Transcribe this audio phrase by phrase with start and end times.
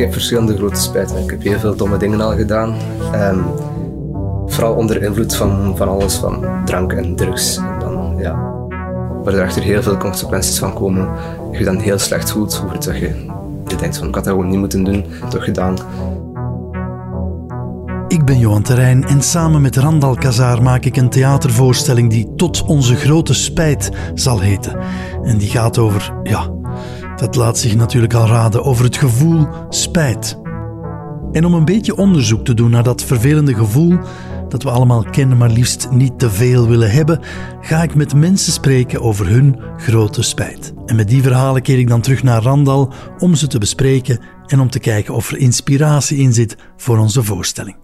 [0.00, 1.22] heb verschillende grote spijten.
[1.22, 2.74] Ik heb heel veel domme dingen al gedaan.
[3.12, 3.38] Ehm,
[4.46, 7.56] vooral onder invloed van, van alles, van drank en drugs.
[7.56, 8.50] En dan, ja,
[9.24, 11.08] waar er achter heel veel consequenties van komen.
[11.52, 13.26] Je dan heel slecht voelt over dat je,
[13.66, 15.76] je denkt van ik had dat gewoon niet moeten doen, toch gedaan.
[18.08, 22.64] Ik ben Johan Terrein en samen met Randal Kazaar maak ik een theatervoorstelling die Tot
[22.64, 24.78] onze grote spijt zal heten.
[25.22, 26.59] En die gaat over, ja,
[27.20, 30.38] dat laat zich natuurlijk al raden, over het gevoel spijt.
[31.32, 33.98] En om een beetje onderzoek te doen naar dat vervelende gevoel
[34.48, 37.20] dat we allemaal kennen, maar liefst niet te veel willen hebben,
[37.60, 40.72] ga ik met mensen spreken over hun grote spijt.
[40.86, 44.60] En met die verhalen keer ik dan terug naar Randal om ze te bespreken en
[44.60, 47.76] om te kijken of er inspiratie in zit voor onze voorstelling.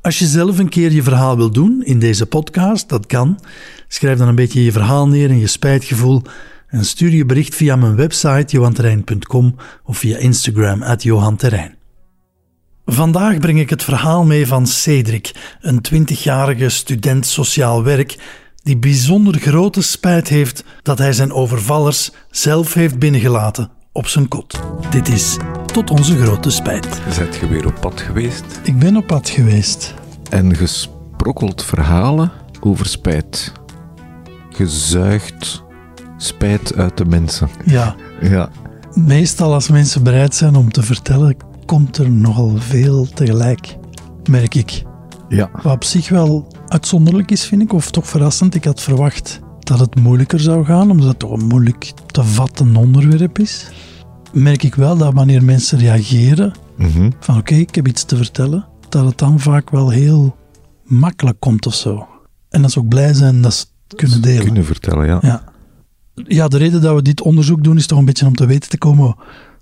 [0.00, 3.40] Als je zelf een keer je verhaal wil doen in deze podcast, dat kan.
[3.88, 6.22] Schrijf dan een beetje je verhaal neer en je spijtgevoel
[6.70, 11.78] en stuur je bericht via mijn website johanterrein.com of via Instagram at johanterrein.
[12.86, 18.18] Vandaag breng ik het verhaal mee van Cedric, een 20-jarige student sociaal werk
[18.62, 24.60] die bijzonder grote spijt heeft dat hij zijn overvallers zelf heeft binnengelaten op zijn kot.
[24.90, 25.36] Dit is
[25.72, 27.00] tot onze grote spijt.
[27.10, 29.94] Zet je weer op pad geweest Ik ben op pad geweest.
[30.30, 33.52] en gesprokkeld verhalen over spijt.
[34.50, 35.62] Gezuigd
[36.22, 37.48] spijt uit de mensen.
[37.64, 38.50] Ja, Ja,
[38.94, 43.76] meestal als mensen bereid zijn om te vertellen, komt er nogal veel tegelijk,
[44.30, 44.82] merk ik.
[45.28, 48.54] ja, Wat op zich wel uitzonderlijk is, vind ik, of toch verrassend.
[48.54, 52.76] Ik had verwacht dat het moeilijker zou gaan, omdat het toch een moeilijk te vatten
[52.76, 53.70] onderwerp is.
[54.32, 57.10] Merk ik wel dat wanneer mensen reageren, mhm.
[57.20, 60.36] van oké, ik heb iets te vertellen, dat het dan vaak wel heel
[60.84, 62.06] makkelijk komt of zo.
[62.48, 64.44] En dat ze ook blij zijn dat ze het kunnen delen.
[64.44, 65.18] kunnen vertellen, ja.
[65.22, 65.49] Ja.
[66.26, 68.70] Ja, de reden dat we dit onderzoek doen is toch een beetje om te weten
[68.70, 69.16] te komen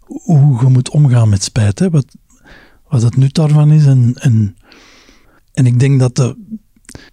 [0.07, 1.79] hoe je moet omgaan met spijt.
[1.79, 1.91] Hè?
[1.91, 2.07] Wat,
[2.89, 3.87] wat het nut daarvan is.
[3.87, 4.57] En, en,
[5.53, 6.37] en ik denk dat de,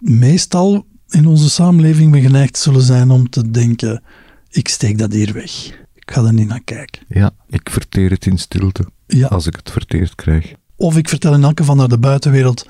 [0.00, 4.02] meestal in onze samenleving we geneigd zullen zijn om te denken:
[4.50, 5.66] ik steek dat hier weg.
[5.94, 7.02] Ik ga er niet naar kijken.
[7.08, 9.26] Ja, ik verteer het in stilte, Ja.
[9.26, 10.54] als ik het verteerd krijg.
[10.76, 12.68] Of ik vertel in elk geval naar de buitenwereld: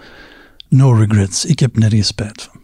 [0.68, 2.60] no regrets, ik heb nergens spijt van.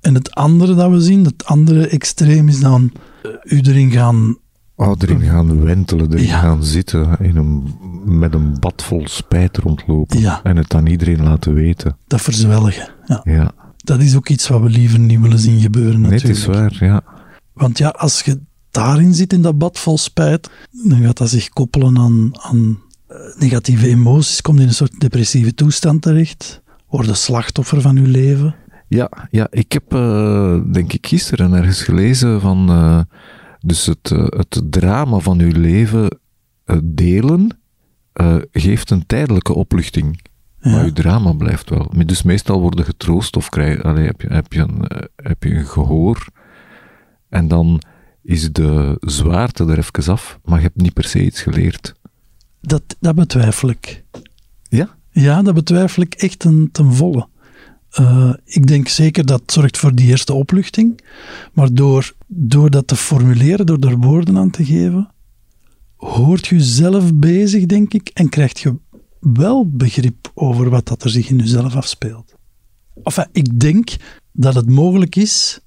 [0.00, 2.92] En het andere dat we zien, het andere extreem is dan
[3.22, 4.36] eh, u erin gaan
[4.76, 6.38] Oh, erin gaan wentelen, erin Ja.
[6.40, 7.74] gaan zitten, in een,
[8.18, 10.20] met een bad vol spijt rondlopen.
[10.20, 10.40] Ja.
[10.42, 11.96] En het aan iedereen laten weten.
[12.06, 12.88] dat verzwelgen.
[13.06, 13.20] Ja.
[13.24, 16.38] Ja, Dat is ook iets wat we liever niet willen zien gebeuren nee, het natuurlijk.
[16.40, 17.02] is waar, ja.
[17.52, 21.48] Want ja, als je daarin zit in dat bad vol spijt, dan gaat dat zich
[21.48, 27.80] koppelen aan, aan eh, negatieve emoties, komt in een soort depressieve toestand terecht, wordt slachtoffer
[27.80, 28.54] van je leven.
[28.88, 32.68] Ja, ja ik heb, eh, denk ik, gisteren ergens gelezen van.
[32.68, 33.00] eh,
[33.60, 36.18] dus het, eh, het drama van uw leven
[36.84, 37.58] delen
[38.52, 40.26] geeft een tijdelijke opluchting.
[40.60, 41.92] Maar uw drama blijft wel.
[42.06, 44.84] Dus meestal worden getroost of krijg, heb, je, heb, je een,
[45.16, 46.26] heb je een gehoor.
[47.28, 47.82] En dan
[48.22, 51.94] is de zwaarte er even af, maar je hebt niet per se iets geleerd.
[52.60, 54.04] Dat, dat betwijfel ik.
[54.68, 54.96] Ja?
[55.10, 57.28] Ja, dat betwijfel ik echt ten, ten volle.
[57.90, 61.00] Eh, ik denk zeker dat zorgt voor die eerste opluchting.
[61.52, 65.10] Maar door, door dat te formuleren, door er woorden aan te geven,
[65.96, 68.76] hoort je zelf bezig, denk ik, en krijg je
[69.20, 72.34] wel begrip over wat dat er zich in jezelf afspeelt.
[73.02, 73.96] Enfin, ik denk
[74.32, 75.60] dat het mogelijk is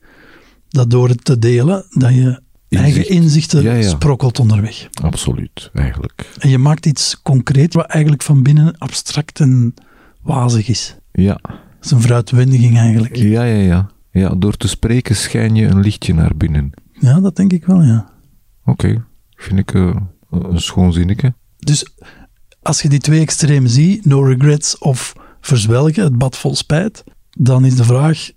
[0.69, 3.09] dat door het te delen, dat je eigen Inzicht.
[3.09, 3.89] inzichten Ja, ja.
[3.89, 4.87] sprokkelt onderweg.
[5.01, 6.29] Absoluut, eigenlijk.
[6.39, 9.73] En je maakt iets concreet wat eigenlijk van binnen abstract en
[10.21, 10.95] wazig is.
[11.11, 11.39] Ja,
[11.81, 13.15] Dat is een verουitwendiging eigenlijk.
[13.15, 13.89] ja, ja, ja.
[14.11, 16.71] Ja, door te spreken schijn je een lichtje naar binnen.
[16.99, 18.09] Ja, dat denk ik wel, ja.
[18.65, 19.05] Oké,
[19.35, 19.95] vind ik eh,
[20.29, 21.33] een schoon zinnetje.
[21.57, 21.85] Dus
[22.61, 27.65] als je die twee extremen ziet, no regrets of verzwelgen, het bad vol spijt, dan
[27.65, 28.29] is de vraag,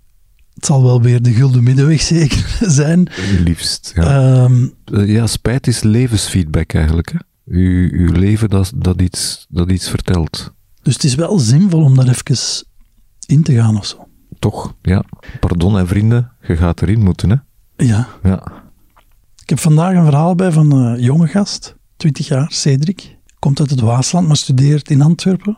[0.53, 3.07] het zal wel weer de gulden middenweg zeker zijn.
[3.43, 4.03] Liefst, ja.
[4.43, 7.11] Ehm, Eh, ja, spijt is levensfeedback eigenlijk.
[7.11, 7.17] Hè?
[7.45, 10.53] Uw, uw leven dat, dat, iets, dat iets vertelt.
[10.81, 12.35] dus het is wel zinvol om daar even
[13.25, 14.07] in te gaan of zo.
[14.39, 15.03] Toch, ja.
[15.39, 17.35] Pardon hè vrienden, je gaat erin moeten hè.
[17.85, 18.07] Ja.
[18.23, 18.43] Ja.
[19.41, 23.17] Ik heb vandaag een verhaal bij van een jonge gast, 20 jaar, Cedric.
[23.39, 25.57] Komt uit het Waasland, maar studeert in Antwerpen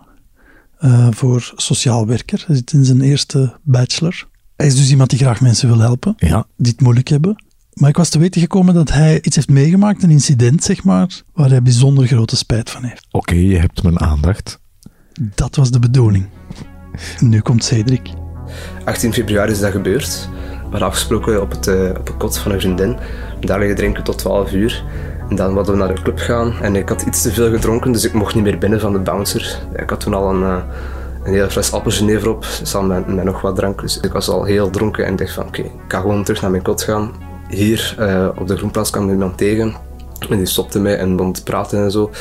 [0.77, 2.43] eh, voor sociaal werker.
[2.47, 4.27] Hij zit in zijn eerste bachelor.
[4.55, 6.45] Hij is dus iemand die graag mensen wil helpen, Ja.
[6.57, 7.43] die het moeilijk hebben.
[7.73, 11.21] Maar ik was te weten gekomen dat hij iets heeft meegemaakt, een incident zeg maar,
[11.33, 13.07] waar hij bijzonder grote spijt van heeft.
[13.11, 14.59] Oké, je hebt mijn aandacht.
[15.35, 16.25] Dat was de bedoeling.
[17.19, 18.09] Nu komt Cedric.
[18.85, 20.29] 18 februari is dat gebeurd.
[20.31, 22.97] We hadden afgesproken op het, eh, op het kot van een vriendin.
[23.39, 24.83] Daar liggen drinken tot 12 uur.
[25.29, 27.91] En dan wilden we naar de club gaan en ik had iets te veel gedronken,
[27.91, 29.59] dus ik mocht niet meer binnen van de bouncer.
[29.75, 30.57] Ik had toen al een, uh,
[31.23, 33.81] een hele fles appelgenever op, samen met, met, nog wat drank.
[33.81, 36.51] Dus ik was al heel dronken en dacht van oké, ik ga gewoon terug naar
[36.51, 37.11] mijn kot gaan.
[37.49, 39.75] Hier uh, op de Groenplaats kwam iemand tegen
[40.29, 42.11] en die stopte mij en begon te praten en zo.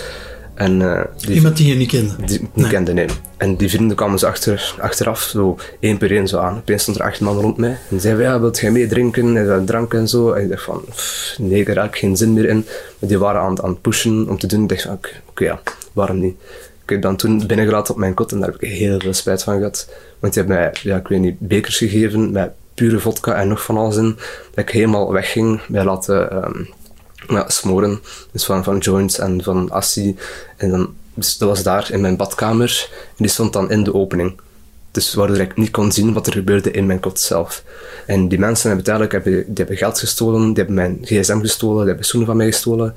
[0.57, 2.15] En, uh, die, Iemand die je niet kende?
[2.25, 2.69] Die niet nee.
[2.69, 3.07] kende, nee.
[3.37, 6.57] En die vrienden kwamen ze achter, achteraf, zo één per één zo aan.
[6.57, 7.77] Opeens stond er acht man rond mij.
[7.91, 9.37] En zeiden, ja, wilt jij mee drinken?
[9.37, 10.33] En drank en zo.
[10.33, 12.67] En ik dacht van, pff, nee, daar heb ik geen zin meer in.
[12.99, 14.63] Maar die waren aan, aan het pushen om te doen.
[14.63, 15.61] Ik dacht van, oké, okay, ja,
[15.93, 16.37] waarom niet?
[16.83, 19.43] Ik heb dan toen binnengelaten op mijn kot en daar heb ik heel veel spijt
[19.43, 19.89] van gehad.
[20.19, 23.63] Want die hebben mij, ja, ik weet niet, bekers gegeven met pure vodka en nog
[23.63, 24.17] van alles in.
[24.55, 26.37] Dat ik helemaal wegging, mij laten...
[26.37, 26.69] Um,
[27.29, 28.01] ja, smoren.
[28.33, 30.19] Dus van, van joints en van assi.
[30.57, 32.89] En dan, dus dat was daar in mijn badkamer.
[32.93, 34.41] En die stond dan in de opening.
[34.91, 37.63] Dus waardoor ik niet kon zien wat er gebeurde in mijn kot zelf.
[38.07, 41.79] En die mensen hebben uiteindelijk hebben, die hebben geld gestolen, die hebben mijn gsm gestolen,
[41.79, 42.95] die hebben schoenen van mij gestolen,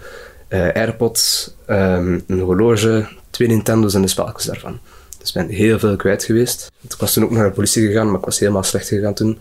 [0.50, 4.80] uh, airpods, um, een horloge, twee Nintendo's en de spelletjes daarvan.
[5.20, 6.72] Dus ik ben heel veel kwijt geweest.
[6.82, 9.40] Ik was toen ook naar de politie gegaan, maar ik was helemaal slecht gegaan toen.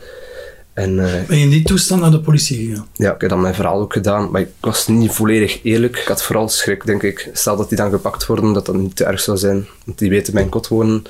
[0.78, 2.86] En, uh, ben je in die toestand naar de politie gegaan?
[2.92, 5.96] Ja, ik heb dan mijn verhaal ook gedaan, maar ik was niet volledig eerlijk.
[5.96, 7.30] Ik had vooral schrik, denk ik.
[7.32, 9.66] Stel dat die dan gepakt worden, dat dat niet te erg zou zijn.
[9.84, 11.04] Want die weten mijn kot wonen.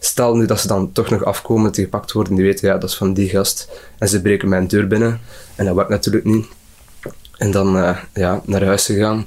[0.00, 2.78] Stel nu dat ze dan toch nog afkomen, dat die gepakt worden, die weten, ja,
[2.78, 3.68] dat is van die gast.
[3.98, 5.20] En ze breken mijn deur binnen.
[5.54, 6.46] En dat werkt natuurlijk niet.
[7.36, 9.26] En dan uh, ja, naar huis gegaan.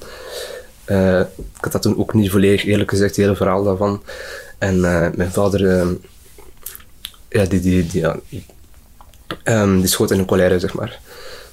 [0.86, 4.04] Uh, ik had dat toen ook niet volledig eerlijk gezegd, het hele verhaal daarvan.
[4.58, 4.80] En
[5.16, 5.88] mijn vader,
[7.30, 8.20] ja, die, die, die, ja,
[9.44, 11.00] Um, die schoot in een colère, zeg maar.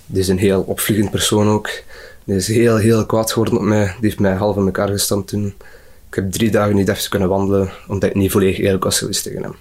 [0.07, 1.71] Die is een heel opvliegend persoon ook.
[2.25, 3.85] Die is heel, heel kwaad geworden op mij.
[3.85, 5.55] Die heeft mij half in elkaar gestampt toen.
[6.09, 9.23] Ik heb drie dagen niet even kunnen wandelen, omdat ik niet volledig eerlijk was geweest
[9.23, 9.57] tegen hem.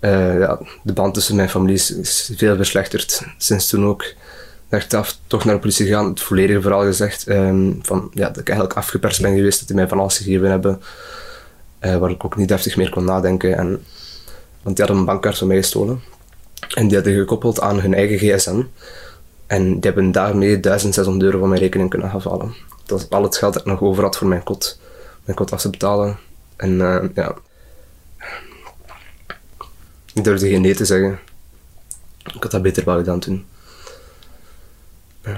[0.00, 4.04] Uh, ja, de band tussen mijn familie is, veel verslechterd sinds toen ook.
[4.88, 7.28] af toch naar de politie gegaan, het volledige verhaal gezegd.
[7.28, 10.50] Um, van, ja, dat ik eigenlijk afgeperst ben geweest, dat die mij van alles gegeven
[10.50, 10.82] hebben.
[11.80, 13.56] Uh, waar ik ook niet deftig meer kon nadenken.
[13.56, 13.84] En,
[14.62, 16.00] want die hadden een bankkaart van mij gestolen.
[16.74, 18.62] En die hadden gekoppeld aan hun eigen gsm.
[19.46, 22.54] En die hebben daarmee 1600 euro van mijn rekening kunnen afhalen.
[22.84, 24.78] Dat is al het geld dat ik nog over had voor mijn kot.
[25.24, 26.18] Mijn kot af te betalen.
[26.56, 27.34] En uh, ja...
[30.14, 31.18] Ik durfde geen nee te zeggen.
[32.34, 33.46] Ik had dat beter wel gedaan toen.
[35.22, 35.36] Uh,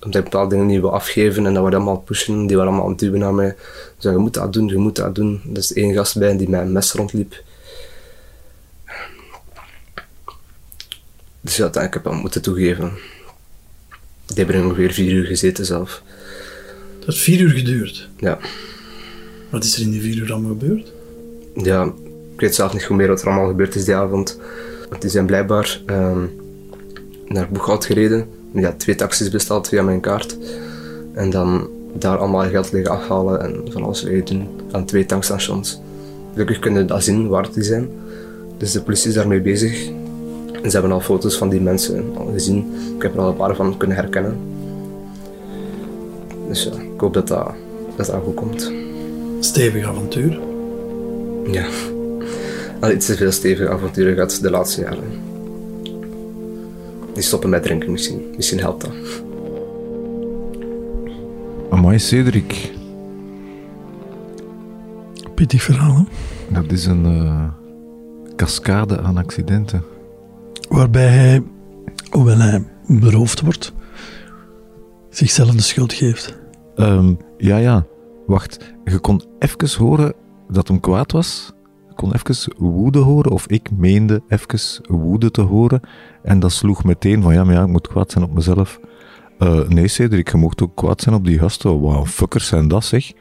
[0.00, 2.46] omdat ik bepaalde dingen niet wil afgeven en dat we allemaal pushen.
[2.46, 3.56] Die waren allemaal aan het duwen naar mij.
[3.98, 5.42] Ze je moet dat doen, je moet dat doen.
[5.52, 7.42] Er is één gast bij die met een mes rondliep.
[11.42, 12.92] Dus ja, dat ik heb aan moeten toegeven.
[14.26, 16.02] Die hebben ongeveer vier uur gezeten zelf.
[16.98, 18.08] Dat heeft vier uur geduurd?
[18.16, 18.38] Ja.
[19.50, 20.92] Wat is er in die vier uur allemaal gebeurd?
[21.54, 21.84] Ja,
[22.34, 24.38] ik weet zelf niet goed meer wat er allemaal gebeurd is die avond.
[24.88, 26.30] Want die zijn blijkbaar um,
[27.26, 28.28] naar Boeghout gereden.
[28.54, 30.36] Ja, twee taxis besteld via mijn kaart.
[31.12, 35.80] En dan daar allemaal geld liggen afhalen en van alles doen aan twee tankstations.
[36.32, 37.88] Gelukkig kunnen dat zien waar die zijn.
[38.58, 39.90] Dus de politie is daarmee bezig.
[40.62, 42.74] En ze hebben al foto's van die mensen al gezien.
[42.96, 44.36] Ik heb er al een paar van kunnen herkennen.
[46.48, 47.52] Dus ja, ik hoop dat dat,
[47.96, 48.72] dat, dat goed komt.
[49.40, 50.40] Stevig avontuur.
[51.50, 51.66] Ja.
[52.80, 55.20] Al iets te veel stevige avonturen gehad de laatste jaren.
[57.14, 58.32] Die stoppen met drinken misschien.
[58.36, 58.92] Misschien helpt dat.
[61.70, 62.72] Amai, Cedric.
[65.34, 66.02] Pittig verhaal, hè?
[66.48, 67.44] Dat is een uh,
[68.36, 69.82] cascade aan accidenten
[70.72, 71.42] waarbij hij,
[72.10, 73.72] hoewel hij beroofd wordt,
[75.10, 76.38] zichzelf de schuld geeft.
[76.76, 77.86] Um, ja, ja.
[78.26, 80.14] Wacht, je kon even horen
[80.48, 81.52] dat hem kwaad was.
[81.88, 85.80] Je kon even woede horen, of ik meende even woede te horen.
[86.22, 88.80] En dat sloeg meteen van, ja, maar ja, ik moet kwaad zijn op mezelf.
[89.38, 91.80] Uh, nee, Cedric, je mocht ook kwaad zijn op die gasten.
[91.80, 93.12] Wauw, fuckers zijn dat, zeg.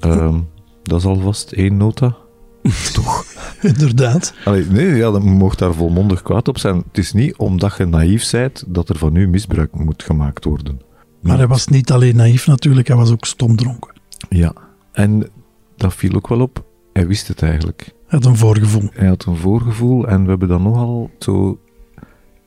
[0.00, 0.48] Um,
[0.82, 2.16] dat is alvast één nota.
[2.94, 3.31] Toch?
[3.72, 4.34] Inderdaad.
[4.44, 6.76] Allee, nee, ja, dan mocht daar volmondig kwaad op zijn.
[6.76, 10.80] Het is niet omdat je naïef bent dat er van u misbruik moet gemaakt worden.
[11.20, 13.92] Maar hij was niet alleen naïef natuurlijk, hij was ook stomdronken.
[14.28, 14.52] Ja,
[14.92, 15.30] en
[15.76, 16.64] dat viel ook wel op.
[16.92, 17.82] Hij wist het eigenlijk.
[17.82, 18.88] Hij had een voorgevoel.
[18.92, 21.58] Hij had een voorgevoel en we hebben dan nogal zo...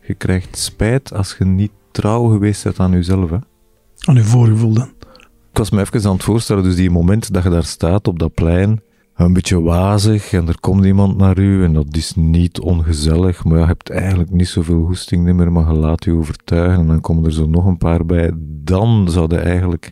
[0.01, 3.29] Je krijgt spijt als je niet trouw geweest bent aan jezelf.
[3.29, 3.37] Hè?
[3.99, 4.93] Aan je voorgevoel dan?
[5.51, 8.19] Ik was me even aan het voorstellen, dus die moment dat je daar staat op
[8.19, 8.81] dat plein
[9.15, 13.59] een beetje wazig en er komt iemand naar u en dat is niet ongezellig, maar
[13.59, 17.25] je hebt eigenlijk niet zoveel hoesting meer, maar je laat je overtuigen en dan komen
[17.25, 18.31] er zo nog een paar bij.
[18.37, 19.91] Dan zou je eigenlijk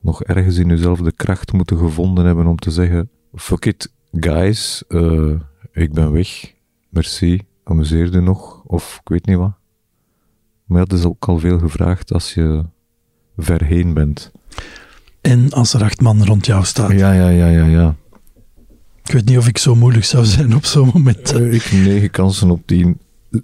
[0.00, 4.84] nog ergens in jezelf de kracht moeten gevonden hebben om te zeggen, fuck it, guys,
[4.88, 5.34] uh,
[5.72, 6.52] ik ben weg,
[6.88, 9.52] merci, amuseer je nog, of ik weet niet wat.
[10.64, 12.64] Maar ja, dat is ook al veel gevraagd als je
[13.36, 14.32] ver heen bent.
[15.20, 16.96] En als er acht man rond jou staan.
[16.96, 17.94] Ja, ja, ja, ja, ja.
[19.06, 21.32] Ik weet niet of ik zo moeilijk zou zijn op zo'n moment.
[21.32, 22.98] Eh, Ik 9 kansen op 10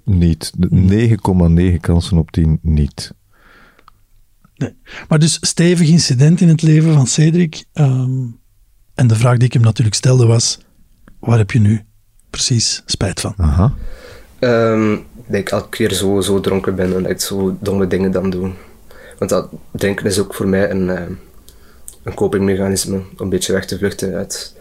[0.05, 0.53] niet.
[0.71, 3.13] 9,9 kansen op 10 niet.
[5.09, 7.65] Maar dus stevig incident in het leven van Cedric.
[7.73, 8.25] ehm,
[8.95, 10.59] en de vraag die ik hem natuurlijk stelde was:
[11.21, 11.81] waar heb je nu
[12.31, 13.35] precies spijt van?
[13.37, 13.75] Aha.
[14.39, 18.11] Ehm, dat ik elke keer zo, zo dronken ben en dat ik zo domme dingen
[18.11, 18.51] dan doe.
[19.19, 21.03] Want dat drinken is ook voor mij een, eh,
[22.03, 24.57] een copingmechanisme om een beetje weg te vluchten uit,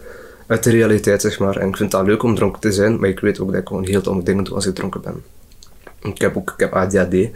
[0.52, 1.56] uit de realiteit, zeg maar.
[1.56, 3.68] En ik vind dat leuk om dronken te zijn, maar ik weet ook dat ik
[3.68, 5.22] gewoon heel domme dingen doe als ik dronken ben.
[6.02, 7.28] Ik heb ook ik heb ADHD,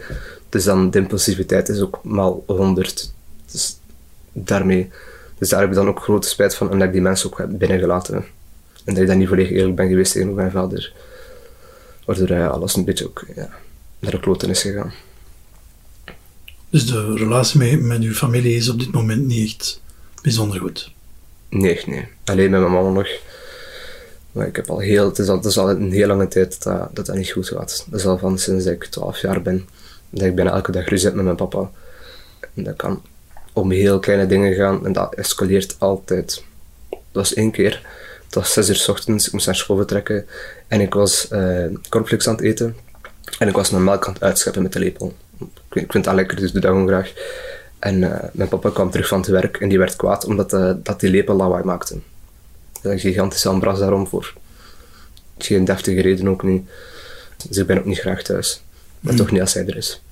[0.49, 3.13] dus dan de impulsiviteit is ook maal 100.
[3.53, 3.79] Dus
[4.33, 4.91] daarmee,
[5.39, 7.39] dus daar heb ik dan ook grote spijt van en dat ik die mensen ook
[7.39, 8.25] heb binnengelaten.
[8.85, 10.93] En dat ik dan niet volledig eerlijk ben geweest tegenover mijn vader.
[12.05, 13.49] Waardoor eh, alles een beetje ook ja,
[13.99, 14.93] naar de kloten is gegaan.
[16.71, 19.81] Dus de relatie met, met uw familie is op dit moment niet echt
[20.23, 20.95] bijzonder goed.
[21.49, 22.09] Nee, nee.
[22.25, 23.09] Alleen met mijn mama nog.
[24.33, 26.63] Maar ik heb al heel, het, is al, het is al een heel lange tijd
[26.63, 27.85] dat dat, niet goed gaat.
[27.91, 29.69] Dat is al van sinds ik 12 jaar ben.
[30.11, 31.71] Dat ik bijna elke dag ruzie heb met mijn papa.
[32.55, 33.03] En dat kan
[33.53, 36.45] om heel kleine dingen gaan en dat escaleert altijd.
[36.91, 37.87] Dat was één keer.
[38.25, 40.27] Het was 6 uur ochtends, ik moest naar school vertrekken.
[40.67, 41.29] En ik was
[41.89, 42.77] cornflakes aan het eten.
[43.39, 45.15] En ik was mijn melk aan het uitscheppen met de lepel.
[45.71, 47.13] Ik ik vind dat lekker, dus doe dat gewoon graag.
[47.87, 50.73] En eh, mijn papa kwam terug van het werk en die werd kwaad omdat eh,
[50.83, 51.95] dat die lepel lawaai maakte.
[52.83, 54.35] Dat is een gigantische ambras daarom voor.
[55.39, 56.69] Geen deftige reden ook niet.
[57.49, 58.63] Dus ik ben ook niet graag thuis.
[59.01, 60.03] Maar toch niet als hij er is.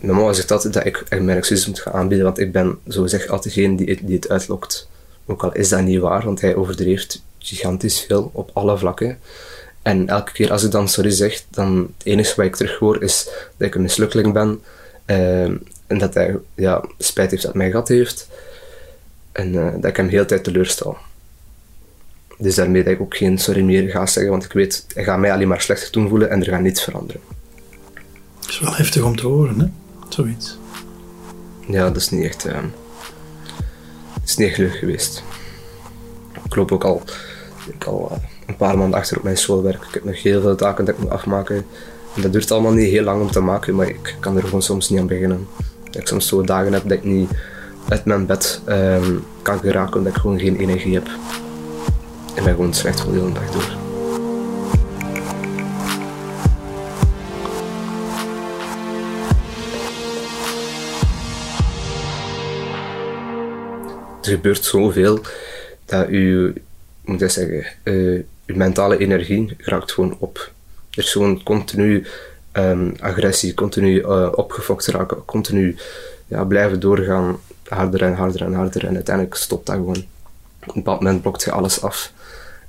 [0.00, 3.06] Mijn mama zegt altijd dat ik mijn excuses moet gaan aanbieden, want ik ben zo
[3.06, 4.88] zeg altijd degene die, het- die het uitlokt.
[5.26, 9.18] Ook al is dat niet waar, want hij overdreeft gigantisch veel op alle vlakken.
[9.82, 13.02] En elke keer als ik dan sorry zeg, dan het enige wat ik terug hoor
[13.02, 14.60] is dat ik een mislukkeling ben.
[15.04, 15.50] eh,
[15.88, 18.28] en dat hij ja, spijt heeft dat hij mij gehad heeft.
[19.32, 20.96] En eh, dat ik hem heel de tijd teleurstel.
[22.38, 25.18] Dus daarmee dat ik ook geen sorry meer ga zeggen, want ik weet, hij gaat
[25.18, 27.20] mij alleen maar slechter doen voelen en er gaat niets veranderen.
[28.40, 29.66] Dat is wel heftig om te horen, hè?
[30.08, 30.58] Zoiets.
[31.68, 32.62] Ja, dat is niet echt, dat
[34.24, 35.22] is niet echt leuk geweest.
[36.44, 37.02] Ik loop ook al,
[37.72, 39.82] ik al eh, een paar maanden achter op mijn schoolwerk.
[39.82, 41.56] Ik heb nog heel veel taken dat ik moet afmaken.
[42.14, 44.62] En dat duurt allemaal niet heel lang om te maken, maar ik kan er gewoon
[44.62, 45.46] soms niet aan beginnen.
[45.90, 47.30] Dat ik soms zo dagen heb dat ik niet
[47.88, 51.08] uit mijn bed ehm, kan geraken, omdat ik gewoon geen energie heb.
[52.34, 53.76] En mij gewoon slecht voel de hele dag door.
[64.22, 65.20] Er gebeurt zoveel
[65.84, 66.54] dat u,
[67.04, 67.94] moet ik zeggen, eh,
[68.46, 70.52] uw mentale energie raakt gewoon op.
[70.90, 72.06] Er is gewoon continu
[72.58, 75.76] ehm, agressie, continu eh, opgefokt raken, continu
[76.26, 77.38] ja, blijven doorgaan,
[77.68, 78.86] harder en harder en harder.
[78.86, 80.04] En uiteindelijk stopt dat gewoon.
[80.60, 82.12] Op een bepaald moment blokt je alles af.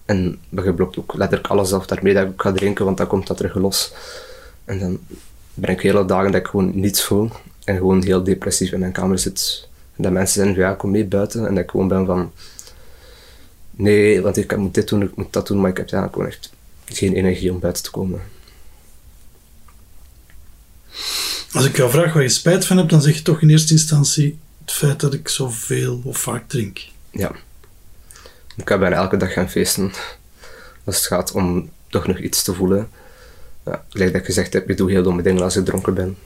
[0.06, 3.08] En je blokt ook letterlijk alles af daarmee dat ik ook ga drinken, want dan
[3.08, 3.94] komt dat terug los.
[4.66, 5.00] En dan
[5.54, 7.30] ben ik hele dagen dat ik gewoon niets voel
[7.64, 9.68] en gewoon heel depressief in mijn kamer zit.
[9.96, 11.48] En dat mensen zeggen, ja, kom mee buiten.
[11.48, 12.32] En dat ik gewoon ben van,
[13.72, 16.28] nee, want ik moet dit doen, ik moet dat doen, maar ik heb ja, gewoon
[16.28, 16.52] echt
[16.86, 18.22] geen energie om buiten te komen.
[21.54, 23.74] Als ik jou vraag waar je spijt van hebt, dan zeg je toch in eerste
[23.74, 26.80] instantie het feit dat ik zoveel of vaak drink.
[27.12, 27.32] Ja.
[28.56, 29.92] Ik ga bijna elke dag gaan feesten.
[30.84, 32.90] Als het gaat om toch nog iets te voelen.
[33.66, 36.18] Ja, gelijk dat ik gezegd heb, ik doe heel domme dingen als ik dronken ben.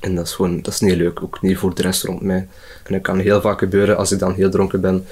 [0.00, 2.48] En dat is gewoon, dat is niet leuk, ook niet voor de rest rond mij.
[2.84, 5.06] En dat kan heel vaak gebeuren als ik dan heel dronken ben,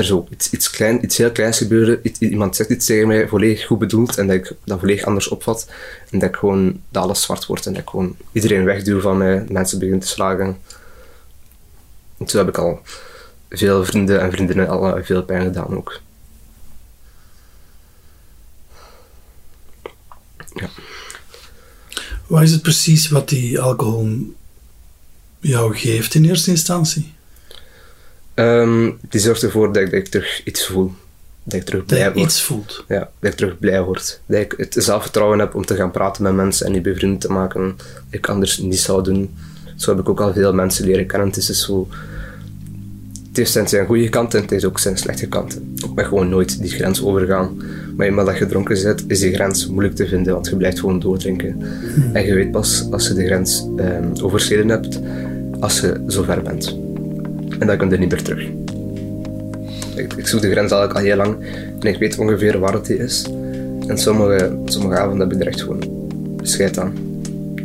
[0.00, 3.66] er zo iets, iets, klein, iets heel kleins gebeuren, iemand zegt iets tegen mij, volledig
[3.66, 5.66] goed bedoeld, en dat ik dat volledig anders opvat.
[6.10, 9.18] En dat ik gewoon, dat alles zwart wordt en dat ik gewoon iedereen wegduw van
[9.18, 10.58] mij, mensen beginnen te slagen.
[12.18, 12.80] En zo heb ik al
[13.48, 16.00] veel vrienden en vriendinnen al eh, veel pijn gedaan ook.
[22.26, 24.34] Wat is het precies wat die alcohol
[25.40, 27.12] jou geeft in eerste instantie?
[28.34, 30.92] Ehm, die zorgt ervoor dat ik, dat ik terug iets voel.
[31.42, 32.24] Dat ik terug Dat blij je word.
[32.24, 32.84] iets voelt.
[32.88, 34.20] Ja, dat ik terug blij word.
[34.26, 37.32] Dat ik het zelfvertrouwen heb om te gaan praten met mensen en die bevrienden te
[37.32, 37.74] maken.
[37.76, 39.34] Dat ik anders niet zou doen.
[39.76, 41.28] Zo heb ik ook al veel mensen leren kennen.
[41.28, 41.88] Het is dus zo...
[43.28, 45.72] Het heeft zijn, zijn goede kanten en het heeft ook zijn slechte kanten.
[45.76, 47.62] Ik ben gewoon nooit die grens overgaan.
[47.96, 50.80] Maar eenmaal dat je dronken bent, is die grens moeilijk te vinden, want je blijft
[50.80, 51.62] gewoon doordrinken.
[52.12, 55.00] En je weet pas als je de grens ehm, overschreden hebt,
[55.60, 56.76] als je zo ver bent.
[57.60, 58.48] En dan kun je niet meer terug.
[59.94, 61.36] Ik, ik zoek de grens eigenlijk al heel lang
[61.80, 63.26] en ik weet ongeveer waar het is.
[63.86, 65.82] En sommige, sommige avonden heb ik er echt gewoon
[66.42, 66.94] scheid aan.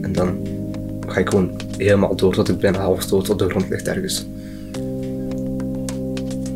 [0.02, 0.48] En dan
[1.08, 4.26] ga ik gewoon helemaal door tot ik bijna half dood op de grond ligt ergens.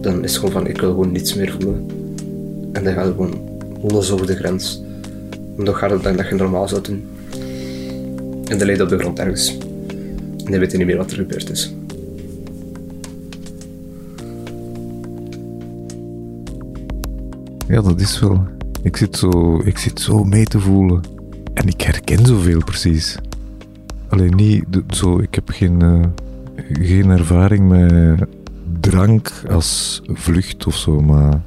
[0.02, 1.86] Dan is het gewoon van, ik wil gewoon niets meer voelen.
[2.72, 4.84] En dan gaat het gewoon los over de grens.
[5.58, 7.08] En dan gaat het dan dat je normaal zou doen.
[8.48, 9.58] En dan ligt op de grond ergens.
[10.46, 11.74] En dan weet je niet meer wat er gebeurd is.
[17.70, 18.48] Ja, dat is wel.
[18.84, 21.02] Ik zit, zo, ik zit zo mee te voelen.
[21.54, 23.18] En ik herken zoveel precies.
[24.10, 26.06] Alleen niet zo, ik heb geen, eh,
[26.86, 28.26] geen ervaring met
[28.80, 31.42] drank als vlucht of zo, maar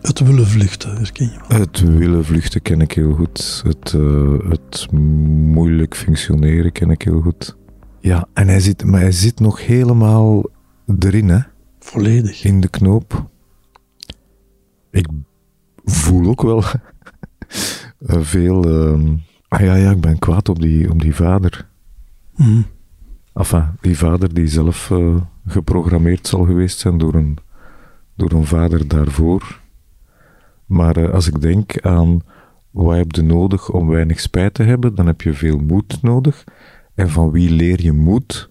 [0.00, 1.58] Het willen vluchten, herken je wel.
[1.60, 3.62] het willen vluchten ken ik heel goed.
[3.66, 7.56] Het, eh, het moeilijk functioneren ken ik heel goed.
[8.00, 10.42] Ja, en hij zit, maar hij zit nog helemaal
[10.98, 11.38] erin, hè,
[11.78, 12.44] Volledig.
[12.44, 13.30] in de knoop.
[14.90, 15.06] Ik
[16.12, 16.62] voel ook wel
[18.06, 18.64] eh, veel.
[18.64, 19.16] ehm,
[19.48, 21.68] ah ja, ja, ik ben kwaad op die, op die vader.
[22.36, 22.62] Mhm.
[23.34, 25.16] Enfin, die vader die zelf eh,
[25.46, 27.38] geprogrammeerd zal geweest zijn door een,
[28.16, 29.60] door een vader daarvoor.
[30.66, 32.20] Maar eh, als ik denk aan
[32.70, 36.44] wat heb je nodig om weinig spijt te hebben, dan heb je veel moed nodig.
[36.94, 38.50] En van wie leer je moed?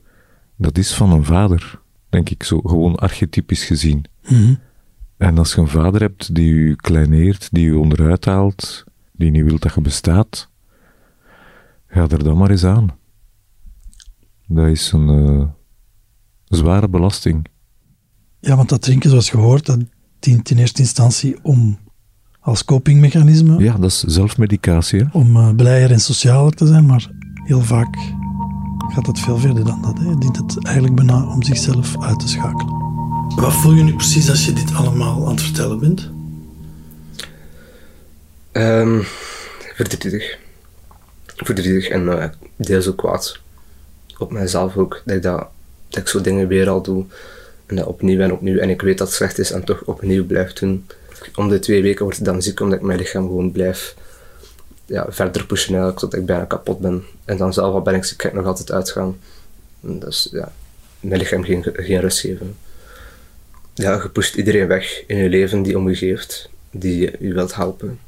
[0.57, 4.05] Dat is van een vader, denk ik zo, gewoon archetypisch gezien.
[4.29, 4.53] Mhm.
[5.21, 9.43] En als je een vader hebt die je kleineert, die je onderuit haalt, die niet
[9.43, 10.49] wil dat je bestaat,
[11.87, 12.87] ga er dan maar eens aan.
[14.47, 15.47] Dat is een eh,
[16.45, 17.45] zware belasting.
[18.39, 19.79] Ja, want dat drinken, zoals gehoord, dat
[20.19, 21.77] dient in eerste instantie om
[22.39, 24.99] als copingmechanisme, Ja, dat is zelfmedicatie.
[24.99, 25.05] Hè?
[25.11, 27.11] om eh, blijer en socialer te zijn, maar
[27.43, 27.95] heel vaak
[28.93, 29.99] gaat het veel verder dan dat.
[29.99, 30.15] Hè.
[30.15, 32.90] Dient het eigenlijk bijna om zichzelf uit te schakelen.
[33.35, 36.09] Wat voel je nu precies als je dit allemaal aan het vertellen bent?
[38.51, 39.01] Ehm
[39.75, 40.37] verdrietig.
[41.35, 43.39] Verdrietig en eh, deels ook kwaad.
[44.17, 45.01] Op mijzelf ook.
[45.05, 45.47] Dat ik, dat,
[45.89, 47.05] ik zo dingen weer al doe.
[47.65, 48.57] En dat opnieuw en opnieuw.
[48.57, 50.85] En ik weet dat het slecht is en toch opnieuw blijf doen.
[51.35, 53.95] Om de twee weken word ik dan ziek omdat ik mijn lichaam gewoon blijf
[54.85, 57.03] ja, verder pushen eigenlijk, ik bijna kapot ben.
[57.25, 59.17] En dan zelf al ben ik ziek, ik nog altijd uitgaan.
[59.79, 60.51] Dus ja,
[60.99, 62.55] mijn lichaam geen, geen rust geven.
[63.73, 67.55] Ja, je pusht iedereen weg in je leven die om je geeft, die je, wilt
[67.55, 67.99] helpen.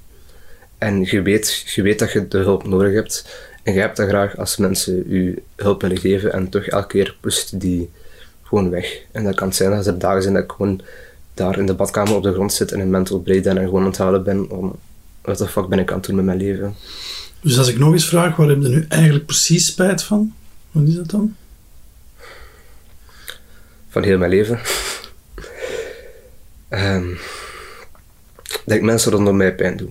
[0.77, 3.25] En je weet, je weet dat je de hulp nodig hebt.
[3.63, 6.33] En je hebt dat graag als mensen je hulp willen geven.
[6.33, 7.89] En toch elke keer pusht die
[8.43, 9.01] gewoon weg.
[9.11, 10.81] En dat kan zijn dat er dagen zijn dat ik gewoon
[11.33, 13.87] daar in de badkamer op de grond zit en een mental breakdown en gewoon aan
[13.87, 14.49] het huilen ben.
[14.49, 14.75] Om,
[15.21, 16.75] wat de fuck ben ik aan het doen met mijn leven?
[17.41, 20.33] Dus als ik nog eens vraag, waar heb je nu eigenlijk precies spijt van?
[20.71, 21.35] Wat is dat dan?
[23.89, 24.59] Van heel mijn leven.
[26.73, 27.15] Ehm,
[28.65, 29.89] dat ik mensen rondom mij pijn doe.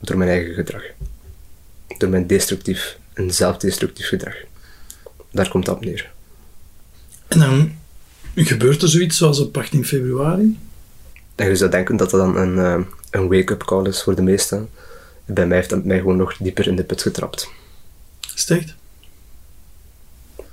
[0.00, 0.82] Door mijn eigen gedrag.
[1.98, 4.34] Door mijn destructief en zelfdestructief gedrag.
[5.30, 6.10] Daar komt dat op neer.
[7.28, 7.76] En dan
[8.34, 10.58] gebeurt er zoiets zoals op 18 februari.
[11.34, 14.22] En je zou denken dat dat dan een, eh, een wake-up call is voor de
[14.22, 14.70] meesten.
[15.24, 17.50] Bij mij heeft dat mij gewoon nog dieper in de put getrapt.
[18.48, 18.74] Echt?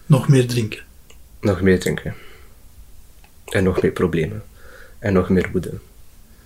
[0.05, 0.83] Nog meer drinken.
[1.39, 2.15] Nog meer drinken.
[3.45, 4.43] En nog meer problemen.
[4.99, 5.79] En nog meer woede.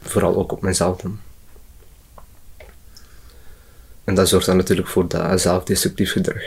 [0.01, 1.19] Vooral ook op mezelf dan.
[4.03, 6.43] En dat zorgt dan natuurlijk voor dat zelfdestructief gedrag.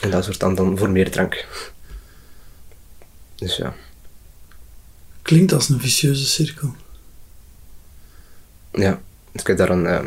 [0.00, 1.46] En dat zorgt dan, dan voor meer drank.
[3.34, 3.74] Dus ja.
[5.22, 6.74] Klinkt als een vicieuze cirkel.
[8.72, 9.00] Ja,
[9.32, 10.04] ik heb daar een, eh,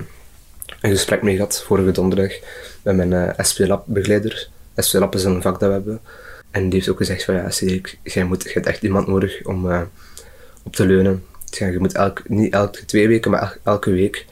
[0.81, 2.31] een gesprek mee gehad vorige donderdag
[2.81, 4.49] met mijn eh SP-lab-begeleider.
[4.75, 6.01] SP-lab is een vak dat we hebben.
[6.53, 9.45] En die heeft ook gezegd van ja, Cedric, jij moet, je hebt echt iemand nodig
[9.45, 9.81] om eh,
[10.63, 11.23] op te leunen.
[11.45, 14.25] Ja, je moet elk, niet elke twee weken, maar el- elke week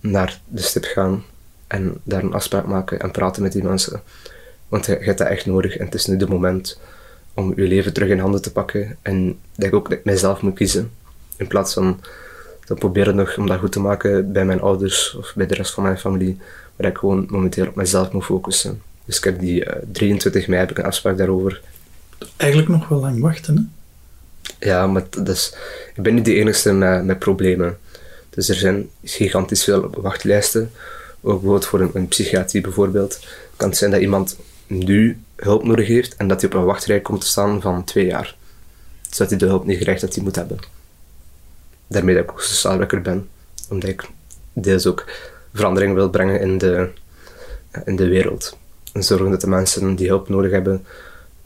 [0.00, 1.24] naar de stip gaan
[1.66, 4.02] en daar een afspraak maken en praten met die mensen.
[4.68, 6.80] Want je, hebt dat echt nodig en het is nu de moment
[7.34, 8.96] om je leven terug in handen te pakken.
[9.02, 10.90] En dat ik ook mijzelf moet kiezen.
[11.36, 12.00] In plaats van
[12.64, 15.74] te proberen nog om dat goed te maken bij mijn ouders of bij de rest
[15.74, 16.38] van mijn familie.
[16.76, 18.82] Maar ik gewoon momenteel op mezelf moet focussen.
[19.06, 21.60] Dus ik heb die eh, 23 mei heb ik een afspraak daarover.
[22.36, 23.62] Eigenlijk nog wel lang wachten, hè?
[24.58, 25.54] Ja, maar is,
[25.94, 27.78] ik ben niet de enige met, met problemen.
[28.30, 30.70] Dus er zijn gigantisch veel wachtlijsten.
[31.20, 33.14] Ook bijvoorbeeld voor een, een psychiatrie bijvoorbeeld.
[33.14, 37.00] Het kan zijn dat iemand nu hulp nodig heeft en dat hij op een wachtrij
[37.00, 38.36] komt te staan van twee jaar.
[39.10, 40.58] Zodat hij de hulp niet krijgt dat hij moet hebben.
[41.86, 43.28] Daarmee dat ik ook sociaal werker ben.
[43.68, 44.08] Omdat ik
[44.52, 45.04] deels ook
[45.52, 46.88] verandering wil brengen in de,
[47.84, 48.58] in de wereld.
[48.96, 50.84] En zorgen dat de mensen die hulp nodig hebben,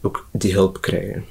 [0.01, 1.25] ook die hulp krijgen.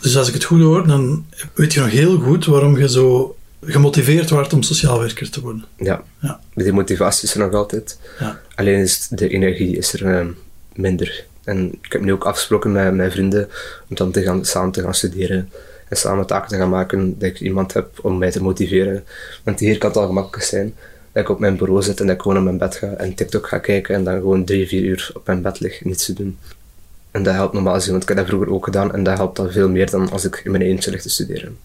[0.00, 3.36] Dus als ik het goed hoor, dan weet je nog heel goed waarom je zo
[3.60, 5.64] gemotiveerd waard om sociaal werker te worden.
[5.76, 6.40] Ja, Ja.
[6.54, 7.98] die motivatie is er nog altijd.
[8.18, 8.40] Ja.
[8.54, 10.26] Alleen is de energie is er eh,
[10.74, 11.24] minder.
[11.44, 13.48] En ik heb nu ook afgesproken met mijn vrienden
[13.88, 15.50] om dan te gaan, samen te gaan studeren.
[15.88, 19.04] En samen taken te gaan maken dat ik iemand heb om mij te motiveren.
[19.42, 20.74] Want hier kan het al gemakkelijk zijn
[21.14, 23.14] dat ik op mijn bureau zit en dat ik gewoon op mijn bed ga en
[23.14, 26.12] TikTok ga kijken en dan gewoon drie, vier uur op mijn bed lig, niets te
[26.12, 26.38] doen.
[27.10, 29.38] En dat helpt normaal gezien, want ik heb dat vroeger ook gedaan en dat helpt
[29.38, 31.58] al veel meer dan als ik in mijn eentje lig te studeren.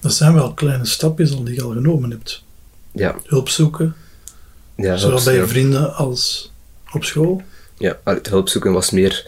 [0.00, 2.42] Dat zijn wel kleine stapjes al die je al genomen hebt.
[2.92, 3.94] Ja, Hulp zoeken,
[4.74, 6.52] ja zowel bij je vrienden als
[6.92, 7.42] op school.
[7.78, 9.26] Ja, het hulp zoeken was meer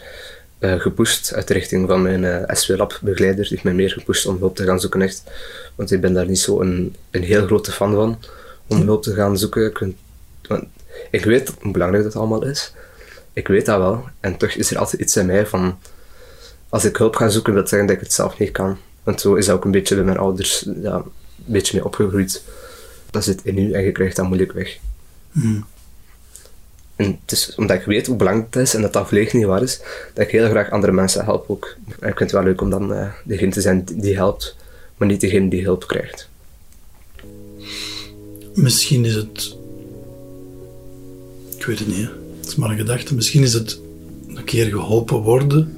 [0.61, 3.41] eh, gepusht uit de richting van mijn eh SW-lab-begeleider.
[3.41, 5.23] Die heeft mij meer gepusht om hulp te gaan zoeken, echt.
[5.75, 8.19] Want ik ben daar niet zo een, een heel grote fan van,
[8.67, 9.65] om hulp te gaan zoeken.
[9.65, 9.95] Ik, vind-
[10.47, 10.63] want
[11.11, 12.73] ik weet hoe belangrijk dat allemaal is.
[13.33, 14.05] Ik weet dat wel.
[14.19, 15.79] En toch is er altijd iets in mij van...
[16.69, 18.77] Als ik hulp ga zoeken, wil dat zeggen dat ik het zelf niet kan.
[19.03, 21.03] Want zo is dat ook een beetje bij mijn ouders ja, een
[21.45, 22.43] beetje mee opgegroeid.
[23.09, 24.77] Dat zit in u en je krijgt dat moeilijk weg.
[26.95, 29.45] En het is omdat ik weet hoe belangrijk het is en dat dat volledig niet
[29.45, 29.81] waar is,
[30.13, 31.75] dat ik heel graag andere mensen help ook.
[31.99, 34.55] En ik vind het wel leuk om dan eh, degene te zijn die, helpt,
[34.97, 36.29] maar niet degene die hulp krijgt.
[38.53, 39.57] Misschien is het.
[41.57, 42.09] Ik weet het niet, hè.
[42.39, 43.15] het is maar een gedachte.
[43.15, 43.79] Misschien is het
[44.27, 45.75] een keer geholpen worden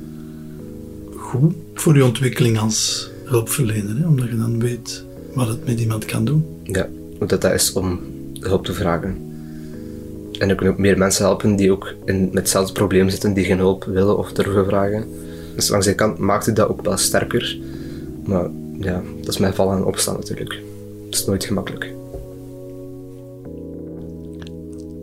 [1.33, 4.07] goed voor je ontwikkeling als hulpverlener, hè?
[4.07, 6.45] omdat je dan weet wat het met iemand kan doen.
[6.63, 7.99] Ja, hoe dat, dat is om
[8.39, 9.32] hulp te vragen.
[10.39, 13.57] En kunnen ook meer mensen helpen die ook in, met hetzelfde probleem zitten, die geen
[13.57, 15.05] hulp willen of durven vragen.
[15.55, 17.59] Dus langs die kant maakt het dat ook wel sterker.
[18.25, 20.61] Maar ja, dat is mijn vallen en opstaan natuurlijk.
[21.05, 21.93] Het is nooit gemakkelijk.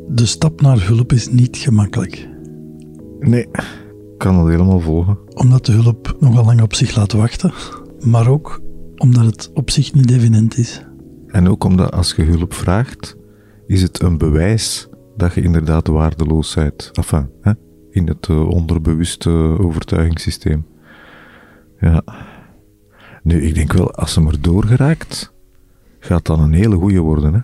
[0.08, 2.28] De stap naar hulp is niet gemakkelijk,
[3.20, 5.18] Nee, ik kan dat helemaal volgen.
[5.34, 7.52] omdat de hulp nogal lang op zich laat wachten,
[8.00, 8.60] maar ook
[8.96, 10.82] omdat het op zich niet evident is.
[11.26, 13.16] En ook omdat als je hulp vraagt,
[13.66, 14.88] is het een bewijs
[15.20, 16.90] dat je inderdaad waardeloos bent.
[16.92, 17.52] Enfin, hè?
[17.90, 20.66] in het eh, onderbewuste overtuigingssysteem.
[21.80, 22.02] Ja.
[23.22, 25.32] Nu, ik denk wel, als ze maar doorgeraakt,
[25.98, 27.34] gaat dat een hele goeie worden.
[27.34, 27.40] Hè?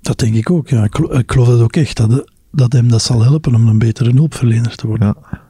[0.00, 0.84] Dat denk ik ook, ja.
[0.84, 4.10] Ik, ik geloof dat ook echt, dat, dat hem dat zal helpen om een betere
[4.10, 5.06] hulpverlener te worden.
[5.06, 5.40] Ja.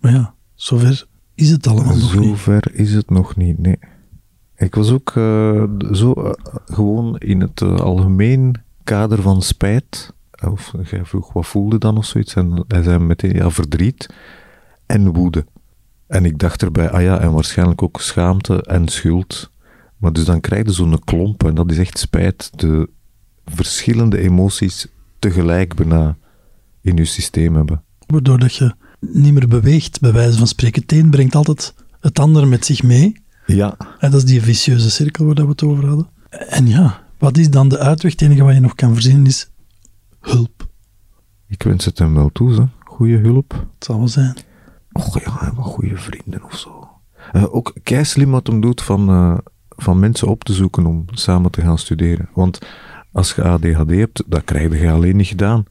[0.00, 2.28] Maar ja, zover is het allemaal nog niet.
[2.28, 3.78] Zover is het nog niet, nee.
[4.56, 6.30] Ik was ook eh, zo eh,
[6.64, 10.14] gewoon in het algemeen kader van spijt.
[10.44, 12.34] Of jij vroeg wat voelde dan of zoiets.
[12.34, 14.14] En hij zei meteen ja, verdriet
[14.86, 15.44] en woede.
[16.06, 19.50] En ik dacht erbij, ah ja, en waarschijnlijk ook schaamte en schuld.
[19.96, 22.50] Maar dus dan krijg je zo'n klomp en dat is echt spijt.
[22.58, 22.88] De
[23.44, 24.86] verschillende emoties
[25.18, 26.16] tegelijk bijna
[26.80, 27.82] in je systeem hebben.
[28.06, 30.82] Waardoor dat je niet meer beweegt, bij wijze van spreken.
[30.82, 33.16] Het een brengt altijd het ander met zich mee.
[33.46, 36.08] Ja, En dat is die vicieuze cirkel waar dat we het over hadden.
[36.28, 38.12] En ja, wat is dan de uitweg?
[38.12, 39.50] Het enige wat je nog kan verzinnen is
[40.28, 40.68] hulp.
[41.46, 42.64] ik wens het hem wel toe, hè.
[42.84, 43.52] Goeie hulp.
[43.52, 44.36] Het zal wel zijn.
[44.92, 46.88] Oh ja, wat goede vrienden of zo.
[47.32, 51.04] Eh, ook kei slim wat hem doet van, eh, van mensen op te zoeken om
[51.10, 52.28] samen te gaan studeren.
[52.34, 52.58] Want
[53.12, 55.64] als je ADHD hebt, dat krijg je alleen niet gedaan.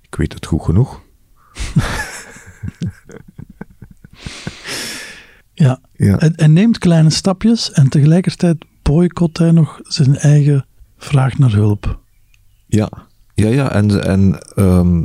[0.00, 1.00] Ik weet het goed genoeg.
[5.60, 5.80] Ja.
[5.92, 6.16] Ja.
[6.18, 12.00] Hij, hij neemt kleine stapjes en tegelijkertijd boycott hij nog zijn eigen vraag naar hulp.
[12.66, 12.88] Ja,
[13.40, 13.72] ja, ja.
[13.72, 15.04] En, en ehm,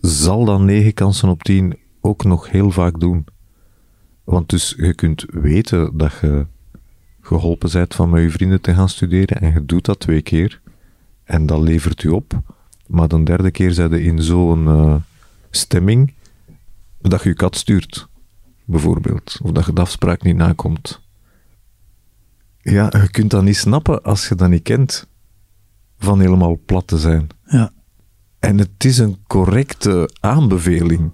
[0.00, 3.24] zal dan negen kansen op tien ook nog heel vaak doen.
[4.24, 6.46] Want dus je kunt weten dat je
[7.20, 10.60] geholpen bent van met je vrienden te gaan studeren en je doet dat twee keer
[11.24, 12.40] en dat levert u op.
[12.86, 14.94] Maar de derde keer zijn je in zo'n eh,
[15.50, 16.14] stemming
[17.00, 18.08] dat je je kat stuurt,
[18.64, 19.38] bijvoorbeeld.
[19.42, 21.00] Of dat je de afspraak niet nakomt.
[22.60, 25.06] Ja, je kunt dat niet snappen als je dat niet kent
[26.04, 27.26] van helemaal plat te zijn.
[27.44, 27.70] Ja.
[28.38, 31.10] En het is een correcte aanbeveling.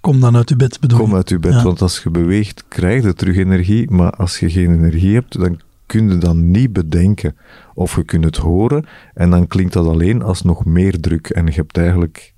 [0.00, 1.62] Kom dan uit je bed, bedoel Kom uit je bed, Ja.
[1.62, 3.90] want als je beweegt, krijg je terug energie.
[3.90, 7.36] Maar als je geen energie hebt, dan kun je dat niet bedenken.
[7.74, 11.28] Of je kunt het horen en dan klinkt dat alleen als nog meer druk.
[11.28, 12.34] En je hebt eigenlijk...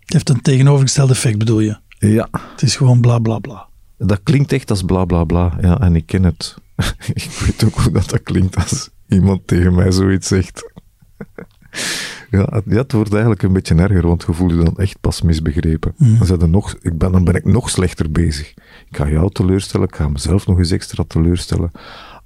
[0.00, 1.78] Het heeft een tegenovergesteld effect, bedoel je?
[1.98, 3.68] Ja, Het is gewoon bla bla bla.
[3.98, 5.58] dat klinkt echt als bla bla bla.
[5.60, 6.56] Ja, en ik ken het.
[7.14, 10.62] ik weet ook hoe dat, dat klinkt als iemand tegen mij zoiets zegt.
[12.30, 15.00] Ja, het, ja, het wordt eigenlijk een beetje erger, want je voelt je dan echt
[15.00, 15.94] pas misbegrepen.
[15.96, 18.50] Dan, zijn er nog, ik ben, dan ben ik nog slechter bezig.
[18.88, 21.70] Ik ga jou teleurstellen, ik ga mezelf nog eens extra teleurstellen.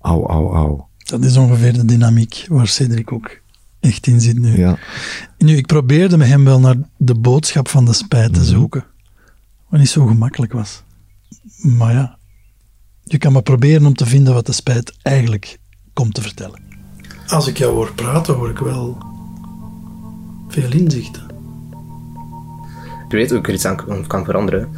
[0.00, 0.82] Au, au, au.
[1.04, 3.40] Dat is ongeveer de dynamiek waar Cedric ook
[3.80, 4.56] echt in zit nu.
[4.56, 4.78] Ja,
[5.38, 8.84] Nu, ik probeerde met hem wel naar de boodschap van de spijt te zoeken.
[9.68, 10.82] Wat niet zo gemakkelijk was.
[11.56, 12.18] Maar ja,
[13.02, 15.58] Je kan maar proberen om te vinden wat de spijt eigenlijk
[15.92, 16.63] komt te vertellen.
[17.34, 18.98] Als ik jou hoor praten, hoor ik wel
[20.48, 21.28] veel inzichten.
[23.04, 24.70] Ik weet hoe ik er iets aan kan, veranderen,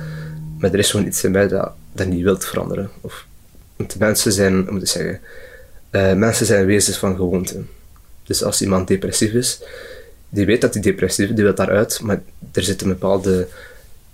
[0.59, 2.91] maar er is gewoon iets in mij dat, dat niet wilt veranderen.
[3.01, 3.27] Of,
[3.77, 5.21] want mensen zijn, moet ik zeggen,
[5.91, 7.63] eh, mensen zijn wezens van gewoonte.
[8.25, 9.63] Dus als iemand depressief is,
[10.29, 13.49] die weet dat hij depressief is, die wil daaruit, maar er zit een bepaalde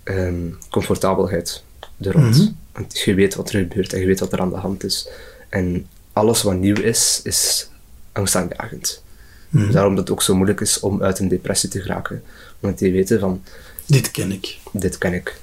[0.03, 1.63] ehm, comfortabelheid
[1.99, 2.37] er rond.
[2.37, 2.51] Mhm.
[2.71, 5.09] Want je weet wat er gebeurt en je weet wat er aan de hand is.
[5.49, 7.67] En alles wat nieuw is, is
[8.13, 9.03] angstaanjagend.
[9.49, 12.23] Dus daarom dat het ook zo moeilijk is om uit een depressie te geraken.
[12.59, 13.43] Want die weten van,
[13.85, 14.57] Dit ken ik.
[14.71, 15.39] dit ken ik.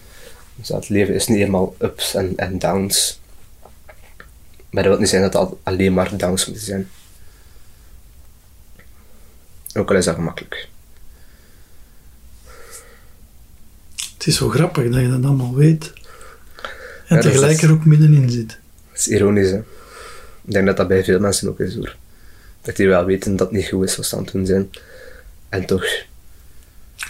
[0.55, 3.21] Dus het leven is niet helemaal ups en, en downs.
[4.71, 6.89] Maar dat wil niet zijn dat het al- alleen maar downs moeten zijn.
[9.75, 10.69] Ook al is dat gemakkelijk.
[14.15, 15.93] Het is zo grappig dat je dat allemaal weet.
[17.07, 18.49] En is- tegelijk er ook middenin zit.
[18.91, 19.57] Dat is ironisch, hè.
[20.45, 21.97] Ik denk dat dat bij veel mensen ook is, hoor.
[22.62, 24.70] Dat die wel weten dat het niet goed is wat ze aan het doen zijn.
[25.49, 25.85] En toch,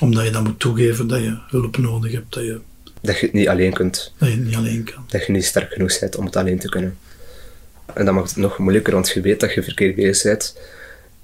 [0.01, 2.61] Omdat je dan moet toegeven dat je hulp nodig hebt, dat je,
[3.01, 4.13] dat je het niet alleen kunt.
[4.19, 5.05] dat je het niet alleen kan.
[5.09, 6.99] Dat je niet sterk genoeg bent om het alleen te kunnen.
[7.95, 10.57] En dat maakt het nog moeilijker, want je weet dat je verkeerd bezig bent.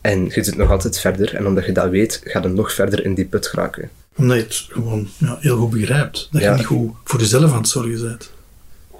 [0.01, 1.35] En je zit nog altijd verder.
[1.35, 3.91] En omdat je dat weet, ga je nog verder in die put geraken.
[4.17, 6.29] Omdat je het gewoon ja, heel goed begrijpt.
[6.31, 6.51] Dat Ja.
[6.51, 8.31] je niet goed voor jezelf aan het zorgen bent.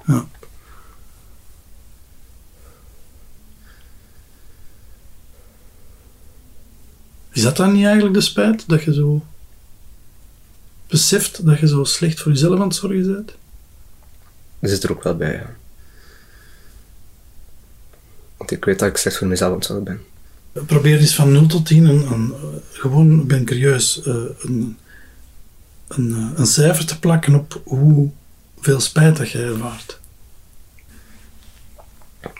[0.05, 0.27] Ja.
[7.37, 8.63] Is dat dan niet eigenlijk de spijt?
[8.67, 9.25] Dat je zo
[10.87, 13.33] beseft dat je zo slecht voor jezelf aan het zorgen bent?
[14.59, 15.55] Dat zit er ook wel bij, ja.
[18.37, 19.85] Want ik weet dat ik slecht voor mezelf aan het zorgen
[20.53, 20.65] ben.
[20.65, 22.33] Probeer eens van 0 tot 10 een, een,
[22.71, 24.77] gewoon, ben curieus, eh, een,
[25.87, 29.99] een, eh, een cijfer te plakken op hoeveel spijt dat je ervaart.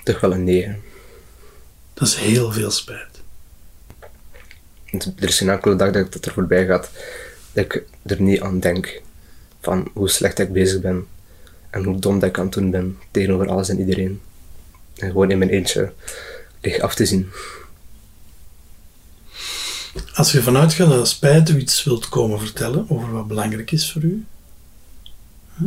[0.04, 0.82] Toch wel een 9.
[1.94, 3.17] Dat is heel veel spijt.
[5.06, 6.90] Er is geen enkele dag dat het er voorbij gaat
[7.54, 9.02] dat ik er niet aan denk.
[9.62, 11.08] Van hoe slecht ik bezig ben.
[11.70, 14.22] En hoe dom dat ik aan het doen ben tegenover alles en iedereen.
[14.96, 15.94] En gewoon in mijn eentje
[16.62, 17.30] lig af te zien.
[20.14, 23.92] Als je vanuit gaat dat spijt u iets wilt komen vertellen over wat belangrijk is
[23.92, 24.26] voor u,
[25.54, 25.66] hè?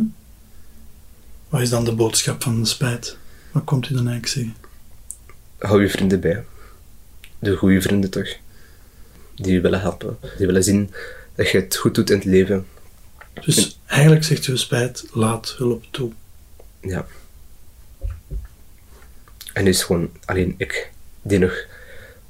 [1.49, 3.17] wat is dan de boodschap van de spijt?
[3.51, 4.55] Wat komt u dan eigenlijk zeggen?
[5.57, 6.43] Hou je vrienden bij.
[7.39, 8.37] De goede vrienden toch.
[9.41, 10.17] Die je willen helpen.
[10.37, 10.93] Die willen zien
[11.35, 12.67] dat je het goed doet in het leven.
[13.45, 16.11] Dus eigenlijk zegt u spijt, laat hulp toe.
[16.81, 17.05] Ja.
[19.53, 21.65] En nu is gewoon alleen ik die nog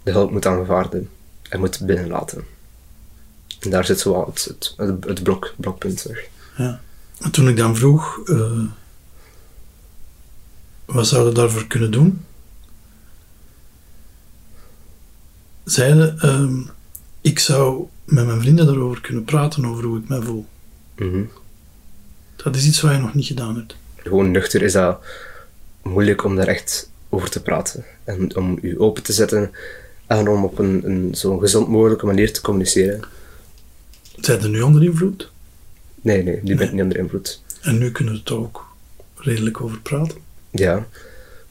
[0.03, 1.09] de hulp moet aanvaarden
[1.49, 2.45] en moet binnenlaten.
[3.59, 6.27] En daar zit zo het, het, het, blok, blokpunt terug.
[6.57, 6.81] Ja.
[7.19, 8.63] En toen ik dan vroeg, eh,
[10.85, 12.25] wat zouden we daarvoor kunnen doen?
[15.63, 16.61] Zeiden, ehm,
[17.21, 20.45] ik zou met mijn vrienden daarover kunnen praten, over hoe ik mij voel.
[20.95, 21.23] Mhm.
[22.35, 23.75] Dat is iets wat je nog niet gedaan hebt.
[23.95, 25.03] Gewoon nuchter is dat
[25.81, 27.85] moeilijk om daar echt over te praten.
[28.03, 29.51] En om je open te zetten
[30.07, 33.01] en om op een, een zo gezond mogelijke manier te communiceren.
[34.15, 35.31] Zijn er nu onder invloed?
[36.01, 37.41] Nee, nee, die ben ik niet onder invloed.
[37.61, 38.65] En nu kunnen we er toch ook
[39.15, 40.17] redelijk over praten.
[40.49, 40.87] Ja,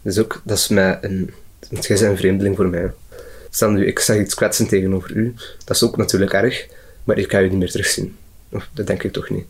[0.03, 1.31] dus ook, dat is mij een,
[1.71, 2.91] want jij bent een vreemdeling voor mij.
[3.51, 5.35] Stel nu, ik zeg iets kwetsend tegenover u,
[5.65, 6.67] dat is ook natuurlijk erg,
[7.05, 8.17] maar ik ga u niet meer terugzien.
[8.49, 9.45] Of, dat denk ik toch niet.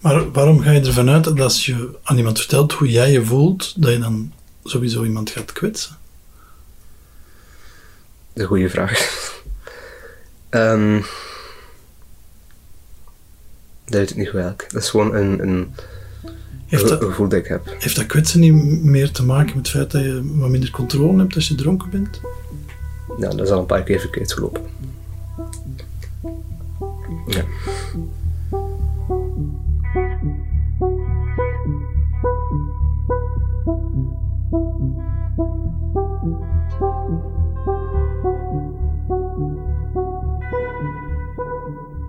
[0.00, 3.24] Maar waarom ga je ervan uit dat als je aan iemand vertelt hoe jij je
[3.24, 4.32] voelt, dat je dan
[4.64, 5.96] sowieso iemand gaat kwetsen?
[8.32, 9.00] Dat is een goede vraag.
[10.48, 11.00] Ehm
[13.86, 14.66] dat weet ik niet eigenlijk.
[14.72, 15.74] Dat is gewoon een, een,
[16.66, 17.76] Heeft dat, gevoel dat ik heb.
[17.78, 21.18] heeft dat kwetsen niet meer te maken met het feit dat je wat minder controle
[21.18, 22.20] hebt als je dronken bent?
[23.18, 24.62] Ja, dat is al een paar keer verkeerd gelopen.
[27.26, 27.44] Ja.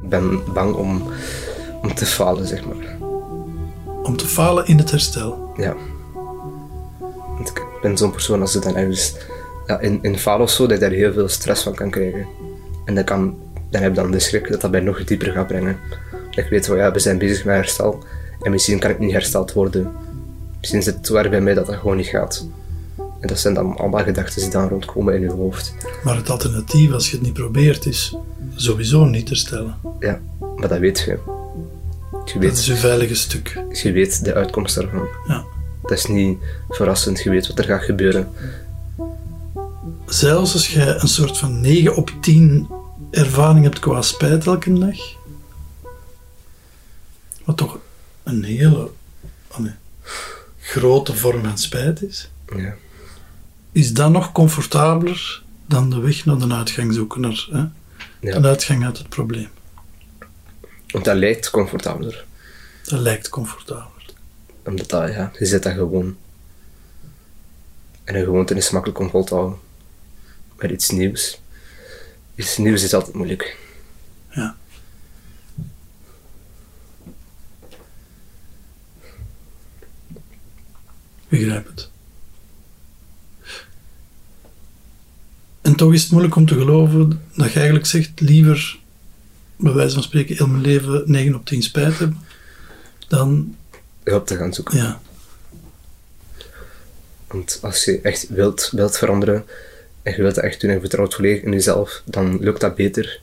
[0.01, 1.03] Ik ben bang om,
[1.81, 2.97] om te falen, zeg maar.
[4.03, 5.51] Om te falen in het herstel.
[5.57, 5.75] Ja.
[7.35, 9.15] Want ik ben zo'n persoon als ik dan ergens
[9.67, 12.27] ja, in, in falen of zo, dat je daar heel veel stress van kan krijgen.
[12.85, 13.37] En dat kan,
[13.69, 15.77] dan heb ik dan de schrik dat dat mij nog dieper gaat brengen.
[16.11, 18.03] Dat ik weet van ja, we zijn bezig met herstel
[18.41, 19.91] en misschien kan ik niet hersteld worden.
[20.59, 22.47] Misschien zit het erg bij mij dat dat gewoon niet gaat.
[23.19, 25.73] En dat zijn dan allemaal gedachten die dan rondkomen in je hoofd.
[26.03, 28.15] Maar het alternatief, als je het niet probeert, is
[28.55, 29.75] sowieso niet herstellen.
[29.99, 30.19] Ja,
[30.55, 31.11] maar dat weet je.
[31.11, 31.17] Je
[32.33, 33.61] Dat weet, is je veilige stuk.
[33.71, 35.07] je weet de uitkomst daarvan.
[35.27, 35.43] Ja.
[35.81, 36.37] Dat is niet
[36.69, 38.27] verrassend, je weet wat er gaat gebeuren.
[40.07, 42.67] Zelfs als je een soort van 9 op 10
[43.11, 44.95] ervaring hebt qua spijt elke dag,
[47.43, 47.79] wat toch
[48.23, 48.91] een hele
[50.59, 52.75] grote vorm van spijt is, Ja.
[53.71, 57.57] is dat nog comfortabeler dan de weg naar de uitgang zoeken, naar hè,
[58.29, 58.39] Ja.
[58.39, 59.49] de uitgang uit het probleem.
[60.87, 62.25] Want dat lijkt comfortabeler.
[62.83, 64.05] Dat lijkt comfortabeler.
[64.65, 66.17] Omdat dat, ja, je zit dat gewoon.
[68.03, 69.57] En een gewoonte is makkelijk om vol te houden.
[70.57, 71.41] Maar iets nieuws.
[72.35, 73.57] Iets nieuws is altijd moeilijk.
[74.29, 74.55] Ja.
[81.29, 81.89] Begrijp het.
[85.61, 88.79] En toch is het moeilijk om te geloven dat je eigenlijk zegt liever,
[89.55, 92.19] bij wijze van spreken, heel mijn leven 9 op 10 spijt hebben,
[93.07, 93.55] dan,
[94.03, 94.77] Hulp te gaan zoeken.
[94.77, 95.01] ja,
[97.27, 99.45] Want als je echt wilt, wilt veranderen
[100.07, 102.75] en je wilt dat echt doen en je vertrouwt volledig in jezelf, dan lukt dat
[102.75, 103.19] beter.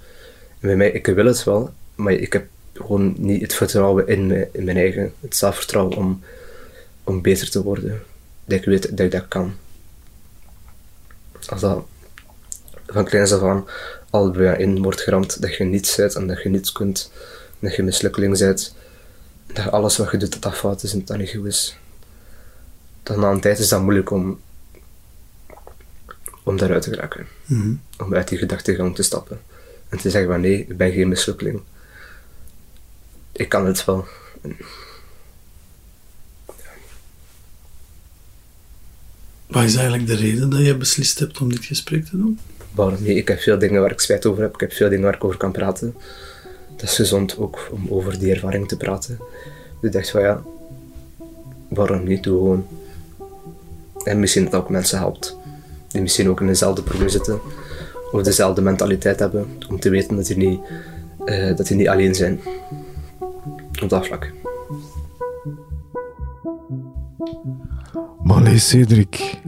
[0.61, 4.49] En bij mij, ik wil het wel, maar ik heb gewoon niet het vertrouwen in,
[4.53, 6.23] in mijn eigen, het zelfvertrouwen om,
[7.05, 8.03] om beter te worden.
[8.45, 9.55] Dat ik weet dat ik dat kan.
[11.49, 11.85] Als dat
[12.87, 13.65] van kleins af aan
[14.11, 17.13] al in wordt geramd dat je niets bent en dat je niets kunt,
[17.59, 18.75] dat je mislukkeling bent,
[19.53, 21.77] dat alles wat je doet dat dat fout is en dat dat niet goed is
[23.05, 24.41] dan na een tijd is dat moeilijk om,
[26.45, 27.27] om daaruit te geraken.
[27.45, 27.75] Mhm.
[27.99, 29.41] Om uit die gedachtegang te stappen.
[29.89, 31.61] En te zeggen van nee, ik ben geen mislukkeling.
[33.33, 34.07] Ik kan het wel.
[39.47, 42.39] wat is eigenlijk de reden dat je beslist hebt om dit gesprek te doen?
[42.71, 43.17] Waarom niet?
[43.17, 44.55] Ik heb veel dingen waar ik spijt over heb.
[44.55, 45.95] Ik heb veel dingen waar ik over kan praten.
[46.73, 49.19] Het is gezond ook om over die ervaring te praten.
[49.81, 50.43] Dus ik dacht van ja,
[51.69, 52.23] waarom niet?
[52.23, 52.67] Doe gewoon.
[54.05, 55.37] En misschien dat ook mensen helpt.
[55.95, 57.41] Die misschien ook in dezelfde probleem zitten.
[58.13, 59.47] Of dezelfde mentaliteit hebben.
[59.69, 60.61] Om te weten dat die niet,
[61.25, 62.41] eh, dat die niet alleen zijn.
[63.83, 64.33] Op dat vlak.
[68.59, 69.41] Cedric.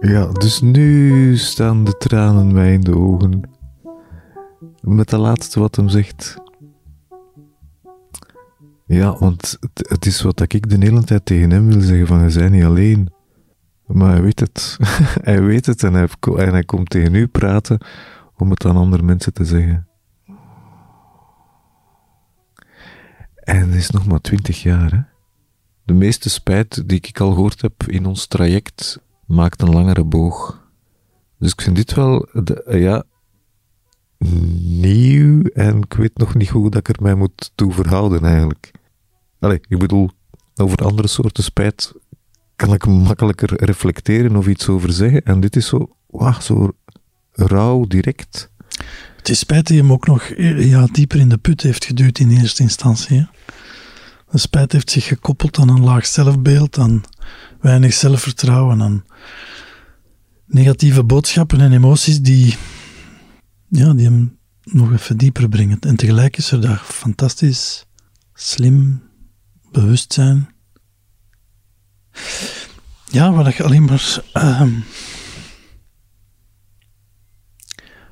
[0.00, 3.40] Ja, dus nu staan de tranen mij in de ogen.
[4.80, 6.36] Met dat laatste wat hem zegt.
[8.86, 12.28] Ja, want het, het is wat ik de hele tijd tegen hem wil zeggen: van
[12.28, 13.13] je bent niet alleen.
[13.86, 14.76] Maar hij weet het.
[15.28, 17.78] hij weet het en hij, komt tegen u praten
[18.36, 19.88] om het aan andere mensen te zeggen.
[23.34, 25.00] En het is nog maar twintig jaar, hè?
[25.84, 30.62] De meeste spijt die ik al gehoord heb in ons traject maakt een langere boog.
[31.38, 32.28] Dus ik vind dit wel,
[32.68, 33.04] ja,
[34.18, 38.70] nieuw en ik weet nog niet hoe dat ik er mij moet toe verhouden eigenlijk.
[39.38, 40.10] Allee, ik bedoel,
[40.54, 41.94] over andere soorten spijt
[42.56, 45.22] kan ik makkelijker reflecteren of iets over zeggen.
[45.22, 46.72] En dit is zo, wauw, zo
[47.32, 48.50] rauw, direct.
[49.16, 52.18] Het is spijt dat hem ook nog eh, ja, dieper in de put heeft geduwd
[52.18, 53.26] in eerste instantie.
[54.30, 57.02] De spijt heeft zich gekoppeld aan een laag zelfbeeld, aan
[57.60, 59.04] weinig zelfvertrouwen, aan
[60.46, 62.56] negatieve boodschappen en emoties die,
[63.68, 65.78] ja, die hem nog even dieper brengen.
[65.80, 67.86] En tegelijk is er daar fantastisch,
[68.34, 69.02] slim
[69.72, 70.53] bewustzijn.
[73.04, 74.72] Ja, waar je alleen maar ehm,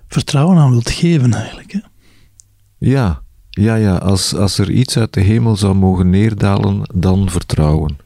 [0.09, 1.73] vertrouwen aan wilt geven eigenlijk.
[1.73, 1.79] Hè?
[2.79, 3.97] Ja, ja, ja.
[3.97, 7.97] Als, als er iets uit de hemel zou mogen neerdalen, dan vertrouwen.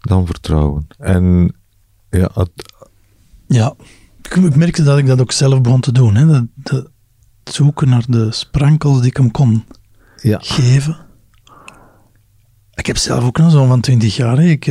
[0.00, 0.86] Dan vertrouwen.
[0.98, 1.54] En
[2.10, 2.72] ja, het-
[3.46, 3.74] Ja,
[4.22, 6.14] ik, ik merkte dat ik dat ook zelf begon te doen.
[6.14, 6.26] Hè?
[6.26, 6.88] Dat, dat
[7.44, 9.64] zoeken naar de sprankels die ik hem kon
[10.22, 10.38] ja.
[10.42, 11.01] geven.
[12.74, 14.36] Ik heb zelf ook een zoon van 20 jaar.
[14.36, 14.44] hè.
[14.44, 14.66] Ik,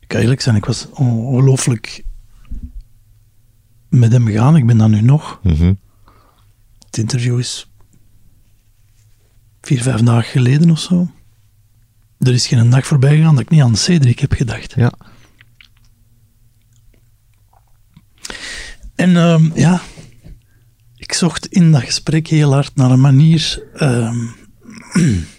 [0.00, 2.04] ik kan eerlijk zijn, ik was ongelooflijk
[3.88, 4.56] met hem gegaan.
[4.56, 5.40] Ik ben dat nu nog.
[5.42, 5.74] Mhm.
[6.86, 7.70] Het interview is
[9.60, 11.10] vier, vijf dagen geleden of zo.
[12.18, 14.74] Er is geen dag voorbij gegaan dat ik niet aan Cedric heb gedacht.
[14.76, 14.92] ja.
[18.94, 19.80] En ehm, ja,
[20.96, 24.26] ik zocht in dat gesprek heel hard naar een manier ehm,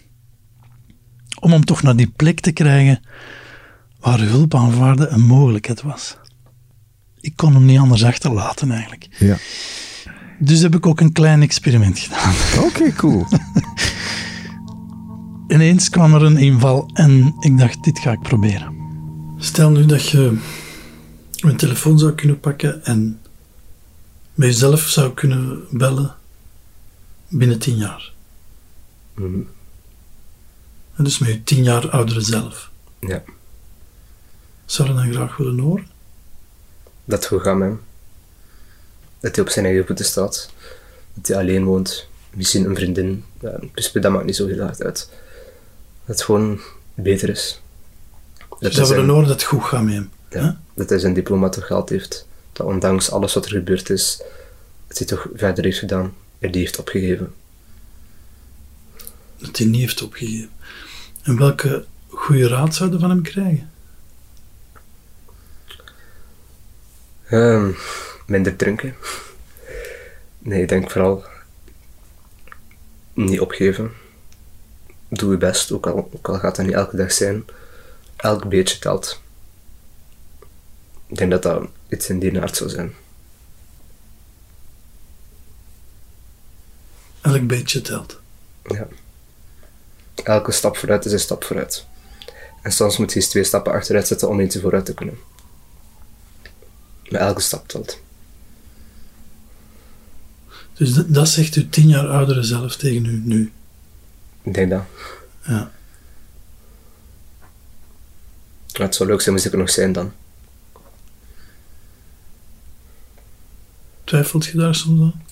[1.39, 2.99] om hem toch naar die plek te krijgen
[3.99, 6.17] waar hulp aanvaarden een mogelijkheid was.
[7.21, 9.07] Ik kon hem niet anders achterlaten eigenlijk.
[9.19, 9.37] ja.
[10.41, 12.33] Dus heb ik ook een klein experiment gedaan.
[12.65, 13.25] Oké, cool.
[15.47, 18.73] Ineens kwam er een inval en ik dacht, dit ga ik proberen.
[19.37, 20.37] Stel nu dat je
[21.39, 23.19] een telefoon zou kunnen pakken en
[24.33, 26.15] met jezelf zou kunnen bellen
[27.27, 28.11] binnen tien jaar.
[31.00, 32.72] En dus met je tien jaar oudere zelf.
[33.00, 33.24] Ja.
[34.66, 35.88] Zou je dan graag willen horen?
[37.06, 37.82] Dat het goed gaat met hem.
[39.20, 40.50] Dat hij op zijn eigen voeten staat.
[41.14, 42.08] Dat hij alleen woont.
[42.34, 43.24] Misschien een vriendin.
[43.39, 43.60] Ja,
[43.93, 45.10] dat maakt niet zo heel hard uit.
[46.06, 46.60] Dat het gewoon
[46.93, 47.62] beter is.
[48.60, 50.10] Dat zou hij willen horen dat het goed gaat met hem.
[50.30, 50.39] hè?
[50.39, 52.28] ja, dat hij zijn diploma toch gehaald heeft.
[52.54, 54.22] Dat ondanks alles wat er gebeurd is,
[54.88, 56.14] dat hij toch verder heeft gedaan.
[56.39, 57.34] En die heeft opgegeven.
[59.38, 60.50] Dat hij niet heeft opgegeven.
[61.30, 63.71] En welke goede raad zouden van hem krijgen?
[67.25, 67.71] Ehm,
[68.25, 68.95] minder drinken.
[70.39, 71.25] Nee, ik denk vooral
[73.13, 73.91] niet opgeven.
[75.07, 77.45] Doe je best, ook al, ook al gaat dat niet elke dag zijn.
[78.15, 79.21] Elk beetje telt.
[81.07, 82.93] Ik denk dat dat iets in die aard zou zijn.
[87.21, 88.19] Elk beetje telt.
[88.63, 88.88] Ja.
[90.24, 91.86] Elke stap vooruit is een stap vooruit.
[92.61, 95.17] En soms moet je eens twee stappen achteruit zetten om eentje vooruit te kunnen.
[97.09, 97.99] Maar elke stap telt.
[100.74, 103.51] Dus dat, dat zegt uw tien jaar oudere zelf tegen u nu.
[104.41, 104.84] Ik denk dat.
[105.45, 105.72] Ja.
[108.78, 110.13] Maar het zou leuk zijn moest ik er nog zijn dan.
[114.03, 115.24] Twijfelt je daar soms aan?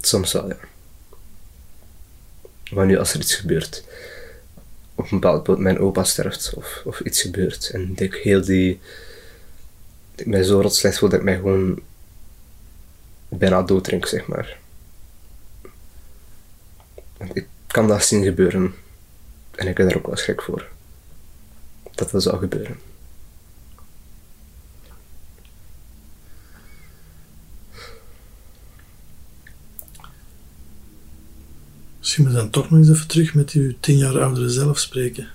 [0.00, 0.56] Soms wel, ja.
[2.74, 3.84] Maar nu als er iets gebeurt,
[4.94, 8.80] op een bepaald punt mijn opa sterft of, of iets gebeurt en ik heel die,
[10.10, 11.80] dat ik mij zo rot slecht voel dat ik mij gewoon
[13.28, 14.58] bijna dooddrink, zeg maar.
[17.32, 18.74] Ik kan dat zien gebeuren
[19.54, 20.68] en ik heb daar ook wel schrik voor.
[21.94, 22.78] Dat dat zou gebeuren.
[32.04, 34.78] Misschien moet je dan toch nog eens even terug met uw tien jaar oudere zelf
[34.78, 35.28] spreken.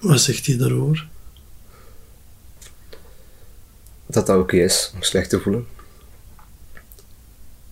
[0.00, 1.08] Wat zegt hij daarover?
[4.06, 5.66] dat dat oké is om slecht te voelen.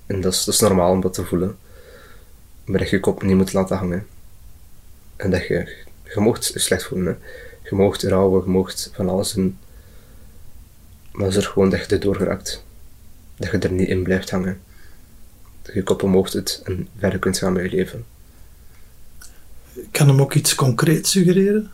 [0.06, 1.58] En dat is, dat is normaal om dat te voelen.
[2.64, 4.06] Maar dat je je kop niet moet laten hangen.
[5.16, 5.84] En dat je,
[6.14, 7.06] je mocht je slecht voelen.
[7.06, 7.28] Hè.
[7.68, 9.58] Je mocht rouwen, je mocht van alles doen.
[11.12, 12.64] Maar zorg gewoon dat je geraakt.
[13.36, 14.60] Dat je er niet in blijft hangen.
[15.62, 18.04] Dat je kop omhoog doet en verder kunt gaan met je leven.
[19.90, 21.70] Kan hem ook iets concreets suggereren?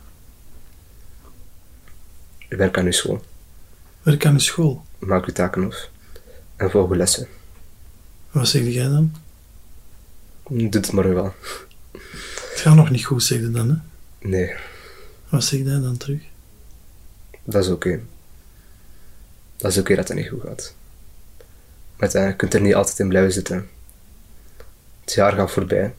[2.48, 3.24] Werk aan je school.
[4.02, 4.84] Werk aan de school.
[4.98, 5.90] Maak je taken af.
[6.56, 7.28] En volg je lessen.
[8.30, 9.14] Wat zeg jij dan?
[10.48, 11.34] Doe het maar wel.
[12.50, 13.76] Het gaat nog niet goed, zeg je dan, hè?
[14.28, 14.54] Nee,
[15.28, 16.22] Wat zeg jij dan terug?
[17.44, 18.00] Dat is oké.
[19.56, 20.74] Dat is oké dat het niet goed gaat.
[22.02, 23.68] Maar je kunt er niet altijd in blijven zitten.
[25.00, 25.94] Het jaar gaat voorbij.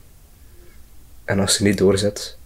[1.24, 2.36] En als je niet doorzet,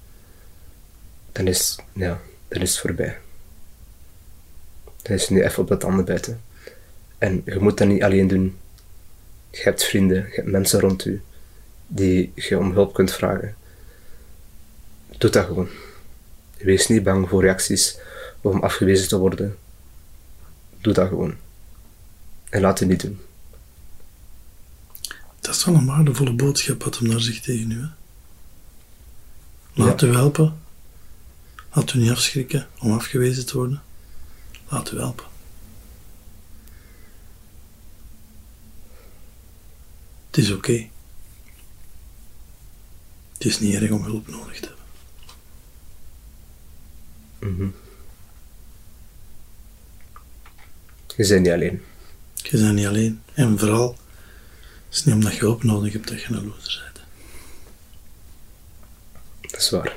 [1.33, 3.19] dan is, ja, dan is het voorbij.
[5.03, 6.41] Dan is het niet even op dat tanden bijten.
[7.19, 8.59] En je moet dat niet alleen doen.
[9.51, 11.23] Je hebt vrienden, je hebt mensen rond u
[11.87, 13.57] die je om hulp kunt vragen.
[15.19, 15.69] Doe dat gewoon.
[16.57, 17.99] Wees niet bang voor reacties
[18.41, 19.59] of om afgewezen te worden.
[20.81, 21.37] Doe dat gewoon.
[22.49, 23.27] En laat het niet doen.
[25.49, 27.87] Dat is wel een waardevolle boodschap wat hem daar zegt tegen u, hè?
[29.73, 30.61] Laat u helpen.
[31.73, 33.83] Laat u niet afschrikken om afgewezen te worden.
[34.69, 35.25] Laat u helpen.
[40.27, 40.89] Het is oké.
[43.33, 44.69] Het is niet erg om hulp nodig te
[47.39, 47.75] hebben.
[51.17, 51.83] Je bent niet alleen.
[52.35, 53.23] Je bent niet alleen.
[53.35, 53.97] En vooral,
[54.89, 57.07] het is niet omdat je hulp nodig hebt dat je een loser bent.
[59.41, 59.97] Dat is waar.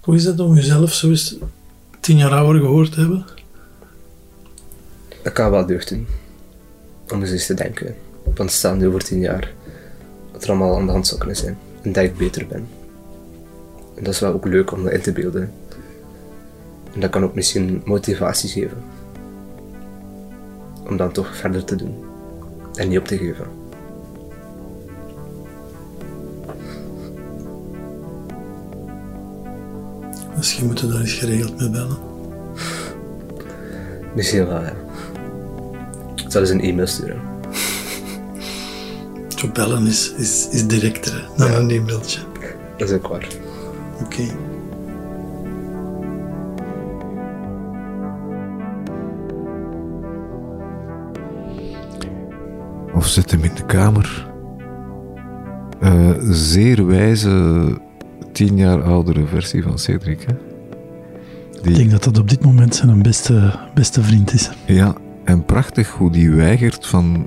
[0.00, 1.36] Hoe is dat om jezelf zo eens
[2.00, 3.26] tien jaar ouder gehoord te hebben?
[5.22, 6.06] Dat kan wel deugd doen.
[7.08, 7.96] Om eens eens te denken.
[8.34, 9.52] Want staan nu over tien jaar.
[10.32, 11.58] Wat er allemaal aan de hand zou kunnen zijn.
[11.82, 12.68] En dat ik beter ben.
[13.96, 15.52] En dat is wel ook leuk om dat in te beelden.
[16.98, 18.82] En dat kan ook misschien motivatie geven.
[20.88, 21.94] Om dan toch verder te doen.
[22.74, 23.46] En niet op te geven.
[30.36, 31.98] Misschien moeten we daar eens geregeld mee bellen.
[34.14, 34.72] Misschien wel, ja.
[36.16, 37.20] Ik zal eens een e-mail sturen.
[39.36, 41.56] Zo bellen is, is, is directer hè, dan Ja.
[41.58, 42.20] een e-mailtje.
[42.76, 43.26] Dat is ook waar.
[44.04, 44.22] Oké.
[53.08, 54.26] Zet hem in de kamer.
[55.80, 57.66] Eh, zeer wijze,
[58.32, 60.26] tien jaar oudere versie van Cedric.
[60.26, 60.34] Hè?
[61.68, 64.50] Ik denk dat dat op dit moment zijn beste, beste vriend is.
[64.66, 64.94] Ja,
[65.24, 67.26] en prachtig hoe die weigert van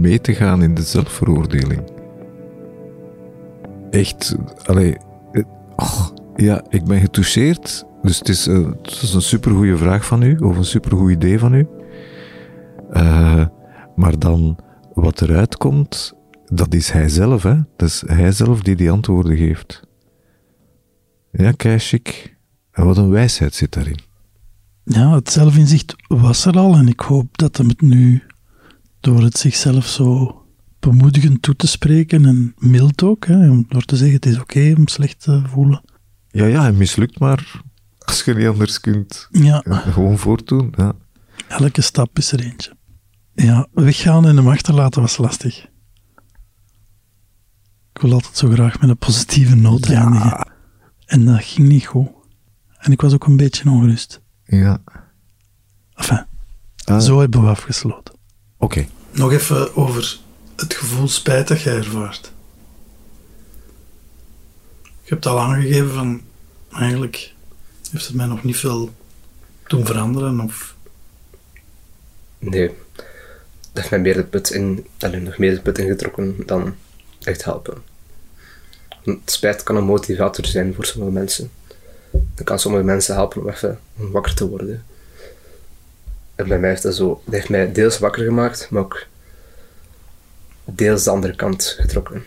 [0.00, 1.82] mee te gaan in de zelfveroordeling.
[3.90, 4.96] Echt, allee,
[5.32, 5.42] eh,
[5.76, 7.84] oh, ja, ik ben getoucheerd.
[8.02, 11.38] Dus het is, eh, het is een supergoeie vraag van u, of een supergoed idee
[11.38, 11.66] van u.
[13.94, 14.56] Maar dan,
[14.94, 16.12] wat eruit komt,
[16.46, 17.56] dat is hij zelf, hè.
[17.76, 19.80] Dat is hij zelf die die antwoorden geeft.
[21.32, 22.36] Ja, kei chic.
[22.72, 23.98] En wat een wijsheid zit daarin.
[24.84, 28.22] Ja, het zelfinzicht was er al en ik hoop dat hem het nu,
[29.00, 30.34] door het zichzelf zo
[30.80, 34.74] bemoedigend toe te spreken en mild ook, hè, om door te zeggen het is oké
[34.76, 35.82] om slecht te voelen.
[36.28, 37.62] Ja, ja, hij mislukt maar
[37.98, 39.28] als je niet anders kunt.
[39.30, 40.72] Ja, Ja, gewoon voortdoen.
[40.76, 40.92] Ja.
[41.48, 42.72] elke stap is er eentje.
[43.42, 45.68] Ja, weggaan en hem achterlaten was lastig.
[47.92, 50.48] Ik wil altijd zo graag met een positieve noot eindigen.
[51.06, 52.08] En dat ging niet goed.
[52.78, 54.20] En ik was ook een beetje ongerust.
[54.44, 54.82] ja.
[55.94, 56.26] Enfin,
[56.84, 58.14] Ah, zo hebben we afgesloten.
[58.56, 58.86] Oké.
[59.10, 60.18] Nog even over
[60.56, 62.32] het gevoel spijt dat jij ervaart.
[64.82, 66.20] Je hebt al aangegeven van,
[66.72, 67.34] eigenlijk
[67.90, 68.94] heeft het mij nog niet veel
[69.66, 70.40] doen veranderen.
[70.40, 70.74] Of,
[72.38, 72.70] Nee,
[73.72, 76.74] dat heeft mij meer de put in, alleen nog meer de put ingetrokken dan
[77.22, 77.82] echt helpen.
[79.04, 81.50] Want spijt kan een motivator zijn voor sommige mensen.
[82.10, 84.84] Dat kan sommige mensen helpen om even wakker te worden.
[86.34, 89.06] En bij mij heeft dat zo, dat heeft mij deels wakker gemaakt, maar ook
[90.64, 92.22] deels de andere kant getrokken.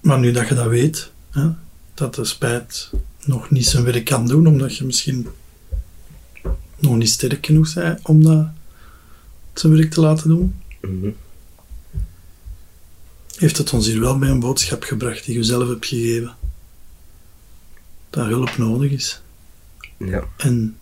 [0.00, 1.48] maar nu dat je dat weet, hè,
[1.94, 2.90] dat de spijt
[3.24, 5.28] nog niet zijn werk kan doen, omdat je misschien
[6.76, 8.46] nog niet sterk genoeg bent om dat
[9.54, 11.10] zijn werk te laten doen, Mhm.
[13.36, 16.36] heeft het ons hier wel bij een boodschap gebracht die je zelf hebt gegeven.
[18.10, 19.20] Dat hulp nodig is.
[19.98, 20.76] Ja, En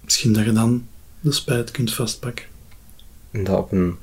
[0.00, 0.86] misschien dat je dan
[1.20, 2.44] de spijt kunt vastpakken.
[3.30, 3.96] en dat op een,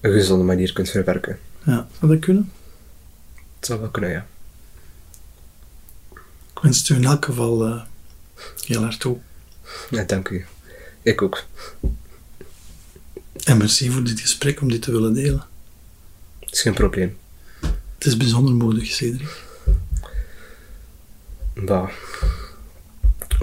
[0.00, 1.38] een gezonde manier kunt verwerken.
[1.64, 2.52] Ja, zou dat kunnen?
[3.56, 4.26] Het zou wel kunnen, ja.
[6.54, 7.82] Ik wens het u in elk geval eh,
[8.66, 9.18] heel hard toe.
[9.90, 10.02] Ja.
[10.04, 10.44] Dank u.
[11.02, 11.44] Ik ook.
[13.44, 15.46] En merci voor dit gesprek, om dit te willen delen.
[16.40, 17.16] Het is geen probleem.
[17.94, 19.42] Het is bijzonder moedig, Cedric.
[21.54, 21.88] Bah,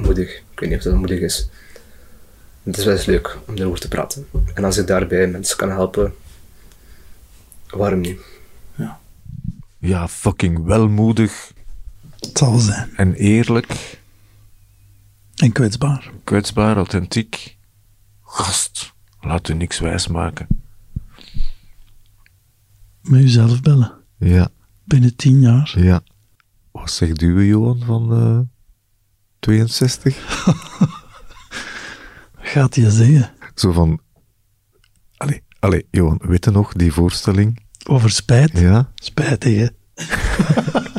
[0.01, 0.30] moedig.
[0.38, 1.49] Ik weet niet of dat moedig is.
[2.63, 4.28] Het is wel eens leuk om erover te praten.
[4.53, 6.13] En als ik daarbij mensen kan helpen,
[7.69, 8.19] waarom niet?
[9.80, 11.51] Ja, fucking welmoedig
[12.19, 12.93] Het zal wel zijn.
[12.95, 13.99] en eerlijk,
[15.36, 16.11] En kwetsbaar.
[16.23, 17.57] kwetsbaar, authentiek.
[18.21, 20.47] Gast, laat u niks wijsmaken.
[23.01, 23.93] Met jezelf bellen.
[24.17, 24.49] Ja,
[24.84, 25.73] Binnen tien jaar.
[25.79, 26.01] ja.
[26.71, 28.39] Wat zegt u, Johan, van eh
[29.39, 30.15] 62?
[32.53, 33.32] Gaat hij zeggen?
[33.55, 33.99] Zo van...
[35.17, 37.59] Allee, allee, Johan, weet je nog, die voorstelling?
[37.88, 38.59] Over spijt?
[38.59, 38.91] Ja?
[38.95, 39.67] Spijtig, hè?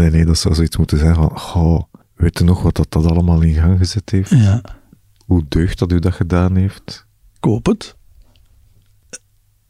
[0.00, 1.32] Nee, nee, dat zou zoiets moeten zijn van...
[1.54, 1.82] Oh,
[2.14, 4.30] weet je nog wat dat, dat allemaal in gang gezet heeft?
[4.30, 4.62] Ja.
[5.26, 7.06] Hoe deugd dat u dat gedaan heeft?
[7.40, 7.96] Koop het.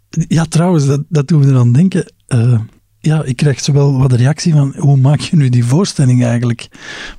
[0.09, 2.13] Ja, trouwens, dat, dat doen we eraan denken.
[2.27, 2.61] Eh,
[2.99, 6.69] ja, ik krijg zowel wat reactie van, hoe maak je nu die voorstelling eigenlijk?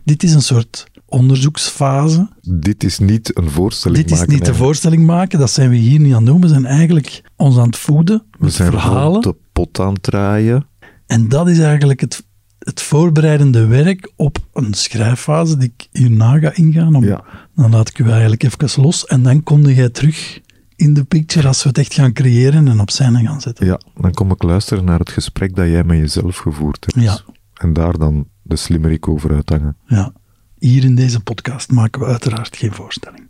[0.03, 2.29] Dit is een soort onderzoeksfase.
[2.41, 5.75] Dit is niet een voorstelling Dit is maken, niet de voorstelling maken, dat zijn we
[5.75, 6.41] hier niet aan het doen.
[6.41, 9.21] We zijn eigenlijk ons aan het voeden We met zijn verhalen.
[9.21, 10.67] de pot aan het draaien.
[11.07, 12.23] En dat is eigenlijk het,
[12.65, 16.95] het voorbereidende werk op een schrijffase die ik hierna ga ingaan.
[16.95, 17.23] Om, Ja.
[17.55, 20.39] Dan laat ik u eigenlijk even los en dan kom jij terug
[20.75, 23.65] in de picture als we het echt gaan creëren en op scène gaan zetten.
[23.65, 27.05] Ja, dan kom ik luisteren naar het gesprek dat jij met jezelf gevoerd hebt.
[27.07, 27.19] Ja.
[27.53, 29.77] En daar dan de slimmerik over uithangen.
[29.85, 30.13] Ja.
[30.59, 33.27] Hier in deze podcast maken we uiteraard geen voorstelling.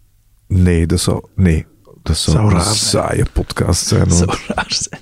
[0.48, 1.66] Nee, dat zou, nee,
[2.04, 4.08] dat zou, Zou een saaie podcast zijn.
[4.08, 4.42] Dat hoor.
[4.46, 5.02] zou raar zijn.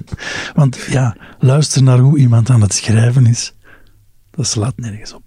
[0.56, 3.54] Want ja, luister naar hoe iemand aan het schrijven is.
[4.40, 5.24] Dat slaat nergens op.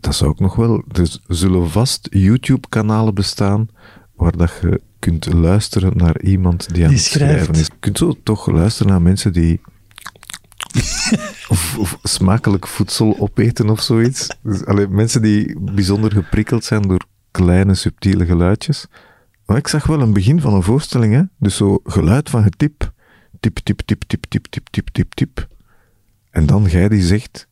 [0.00, 0.84] Dat zou ook nog wel.
[0.92, 3.68] Er zullen vast YouTube-kanalen bestaan
[4.14, 7.60] waar dat je kunt luisteren naar iemand die aan het schrijven schrijft.
[7.60, 7.66] is.
[7.66, 9.60] Je kunt zo toch luisteren naar mensen die
[11.48, 14.26] of, of smakelijk voedsel opeten of zoiets.
[14.42, 18.86] Dus, allee, mensen die bijzonder geprikkeld zijn door kleine, subtiele geluidjes.
[19.46, 21.22] Maar ik zag wel een begin van een voorstelling, hè?
[21.38, 22.92] Dus zo geluid van getip.
[23.40, 25.46] Tip, tip, tip, tip, tip, tip, tip, tip, tip.
[26.30, 27.50] En dan jij die zegt,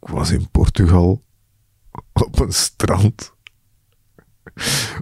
[0.00, 1.20] ik was in Portugal
[2.12, 3.32] op een strand.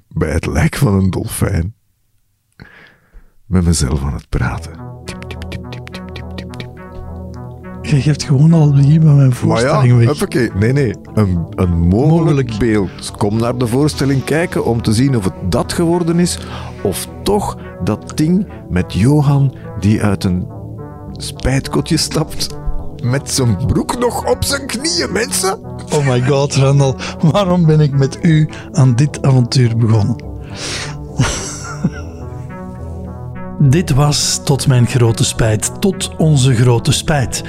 [0.09, 1.75] bij het lijk van een dolfijn
[3.47, 4.87] met mezelf aan het praten.
[7.83, 10.55] Je geeft gewoon al het begin van mijn Maar ja, voorstelling weg.
[10.55, 12.59] nee, nee, een, een mogelijk, Mogelijk.
[12.59, 13.11] beeld.
[13.11, 16.39] Kom naar de voorstelling kijken om te zien of het dat geworden is,
[16.83, 20.47] of toch dat ding met Johan die uit een
[21.13, 22.57] spijtkotje stapt
[23.03, 25.61] met zijn broek nog op zijn knieën, mensen.
[25.93, 30.17] Oh my god, Randall, waarom ben ik met u aan dit avontuur begonnen?
[33.61, 37.43] Dit was tot mijn grote spijt, tot onze grote spijt.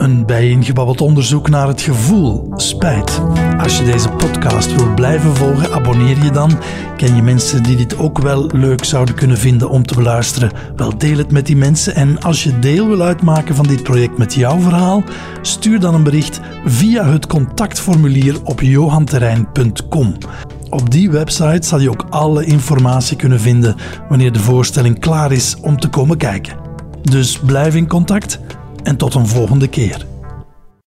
[0.00, 3.20] Een bijeengebabbeld onderzoek naar het gevoel spijt.
[3.58, 6.58] Als je deze podcast wil blijven volgen, abonneer je dan.
[6.96, 10.50] Ken je mensen die dit ook wel leuk zouden kunnen vinden om te beluisteren?
[10.76, 11.94] Wel, deel het met die mensen.
[11.94, 15.02] En als je deel wil uitmaken van dit project met jouw verhaal,
[15.42, 20.14] stuur dan een bericht via het contactformulier op johanterrein.com.
[20.70, 23.76] Op die website zal je ook alle informatie kunnen vinden
[24.08, 26.56] wanneer de voorstelling klaar is om te komen kijken.
[27.02, 28.40] Dus blijf in contact
[28.82, 30.09] en tot een volgende keer.